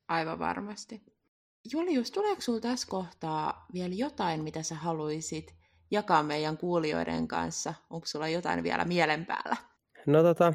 [0.09, 1.03] Aivan varmasti.
[1.73, 5.55] Julius, tuleeko sinulla tässä kohtaa vielä jotain, mitä sä haluaisit
[5.91, 7.75] jakaa meidän kuulijoiden kanssa?
[7.91, 9.57] Onko sulla jotain vielä mielen päällä?
[10.07, 10.55] No tota,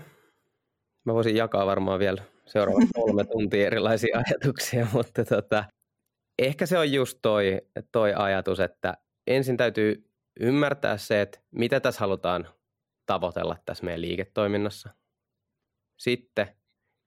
[1.05, 5.63] mä voisin jakaa varmaan vielä seuraavat kolme tuntia erilaisia ajatuksia, mutta tota,
[6.39, 7.61] ehkä se on just toi,
[7.91, 10.09] toi ajatus, että ensin täytyy
[10.39, 12.47] ymmärtää se, että mitä tässä halutaan
[13.05, 14.89] tavoitella tässä meidän liiketoiminnassa.
[15.97, 16.47] Sitten,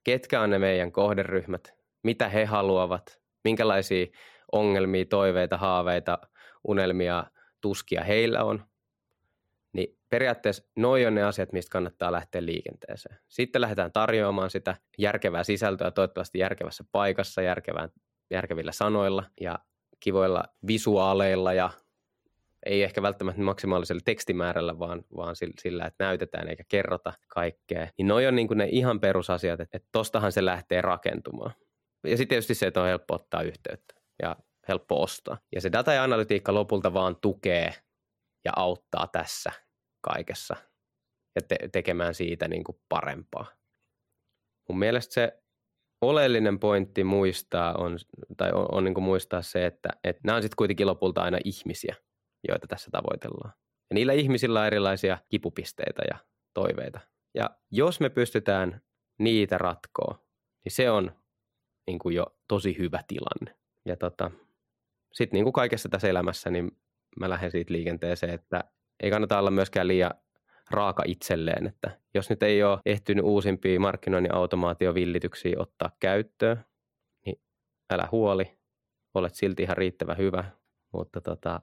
[0.03, 1.73] ketkä on ne meidän kohderyhmät,
[2.03, 4.05] mitä he haluavat, minkälaisia
[4.51, 6.19] ongelmia, toiveita, haaveita,
[6.67, 7.23] unelmia,
[7.61, 8.65] tuskia heillä on.
[9.73, 13.19] Niin periaatteessa noin on ne asiat, mistä kannattaa lähteä liikenteeseen.
[13.27, 17.89] Sitten lähdetään tarjoamaan sitä järkevää sisältöä, toivottavasti järkevässä paikassa, järkevään
[18.31, 19.59] järkevillä sanoilla ja
[19.99, 21.69] kivoilla visuaaleilla ja
[22.65, 27.87] ei ehkä välttämättä maksimaalisella tekstimäärällä, vaan, vaan sillä, että näytetään eikä kerrota kaikkea.
[27.97, 31.53] Niin noi on niin ne ihan perusasiat, että, että tostahan se lähtee rakentumaan.
[32.03, 34.35] Ja sitten tietysti se, että on helppo ottaa yhteyttä ja
[34.67, 35.37] helppo ostaa.
[35.55, 37.73] Ja se data ja analytiikka lopulta vaan tukee
[38.45, 39.51] ja auttaa tässä
[40.01, 40.55] kaikessa
[41.35, 43.45] ja te- tekemään siitä niin kuin parempaa.
[44.69, 45.40] Mun mielestä se
[46.01, 47.97] oleellinen pointti muistaa on,
[48.37, 51.95] tai on, on niin muistaa se, että, että nämä on sitten kuitenkin lopulta aina ihmisiä,
[52.47, 53.53] joita tässä tavoitellaan.
[53.89, 56.17] Ja niillä ihmisillä on erilaisia kipupisteitä ja
[56.53, 56.99] toiveita.
[57.35, 58.81] Ja jos me pystytään
[59.19, 60.25] niitä ratkoa,
[60.65, 61.11] niin se on
[61.87, 63.59] niin kuin jo tosi hyvä tilanne.
[63.85, 64.31] Ja tota,
[65.13, 66.71] sitten niin kuin kaikessa tässä elämässä, niin
[67.19, 68.63] mä lähden siitä liikenteeseen, että
[69.03, 70.11] ei kannata olla myöskään liian
[70.73, 76.65] raaka itselleen, että jos nyt ei ole ehtynyt uusimpia markkinoinnin automaatiovillityksiä ottaa käyttöön,
[77.25, 77.41] niin
[77.93, 78.57] älä huoli,
[79.13, 80.43] olet silti ihan riittävän hyvä,
[80.93, 81.61] mutta tota,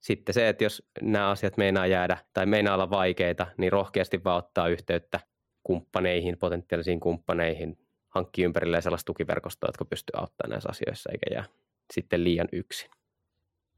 [0.00, 4.38] sitten se, että jos nämä asiat meinaa jäädä tai meinaa olla vaikeita, niin rohkeasti vaan
[4.38, 5.20] ottaa yhteyttä
[5.62, 7.78] kumppaneihin, potentiaalisiin kumppaneihin,
[8.08, 11.44] hankki ympärilleen sellaista tukiverkostoa, jotka pystyy auttamaan näissä asioissa eikä jää
[11.92, 12.90] sitten liian yksin.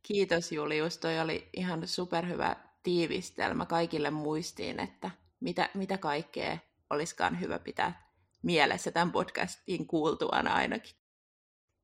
[0.03, 2.57] Kiitos Julius, toi oli ihan superhyvä
[2.87, 5.11] tiivistelmä kaikille muistiin, että
[5.41, 6.59] mitä, mitä kaikkea
[6.91, 8.11] olisikaan hyvä pitää
[8.43, 10.97] mielessä tämän podcastin kuultuana ainakin.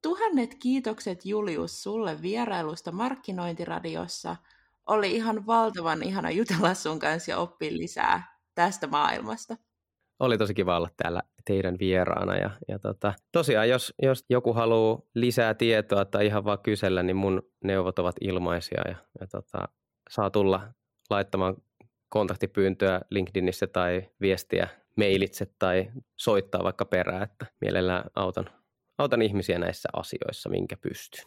[0.02, 4.36] Tuhannet kiitokset Julius sulle vierailusta Markkinointiradiossa.
[4.86, 9.56] Oli ihan valtavan ihana jutella sun kanssa ja oppia lisää tästä maailmasta.
[10.20, 12.36] Oli tosi kiva olla täällä teidän vieraana.
[12.36, 17.16] Ja, ja tota, tosiaan, jos, jos joku haluaa lisää tietoa tai ihan vaan kysellä, niin
[17.16, 19.68] mun neuvot ovat ilmaisia ja, ja tota,
[20.10, 20.72] saa tulla
[21.10, 21.56] laittamaan
[22.08, 28.50] kontaktipyyntöä LinkedInissä tai viestiä mailitse tai soittaa vaikka perään, että mielellään autan,
[28.98, 31.24] autan ihmisiä näissä asioissa, minkä pystyn.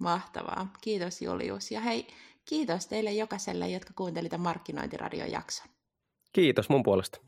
[0.00, 0.72] Mahtavaa.
[0.80, 1.70] Kiitos Julius.
[1.70, 2.06] Ja hei,
[2.44, 5.68] kiitos teille jokaiselle, jotka kuuntelivat Markkinointiradion jakson.
[6.32, 7.18] Kiitos mun puolesta.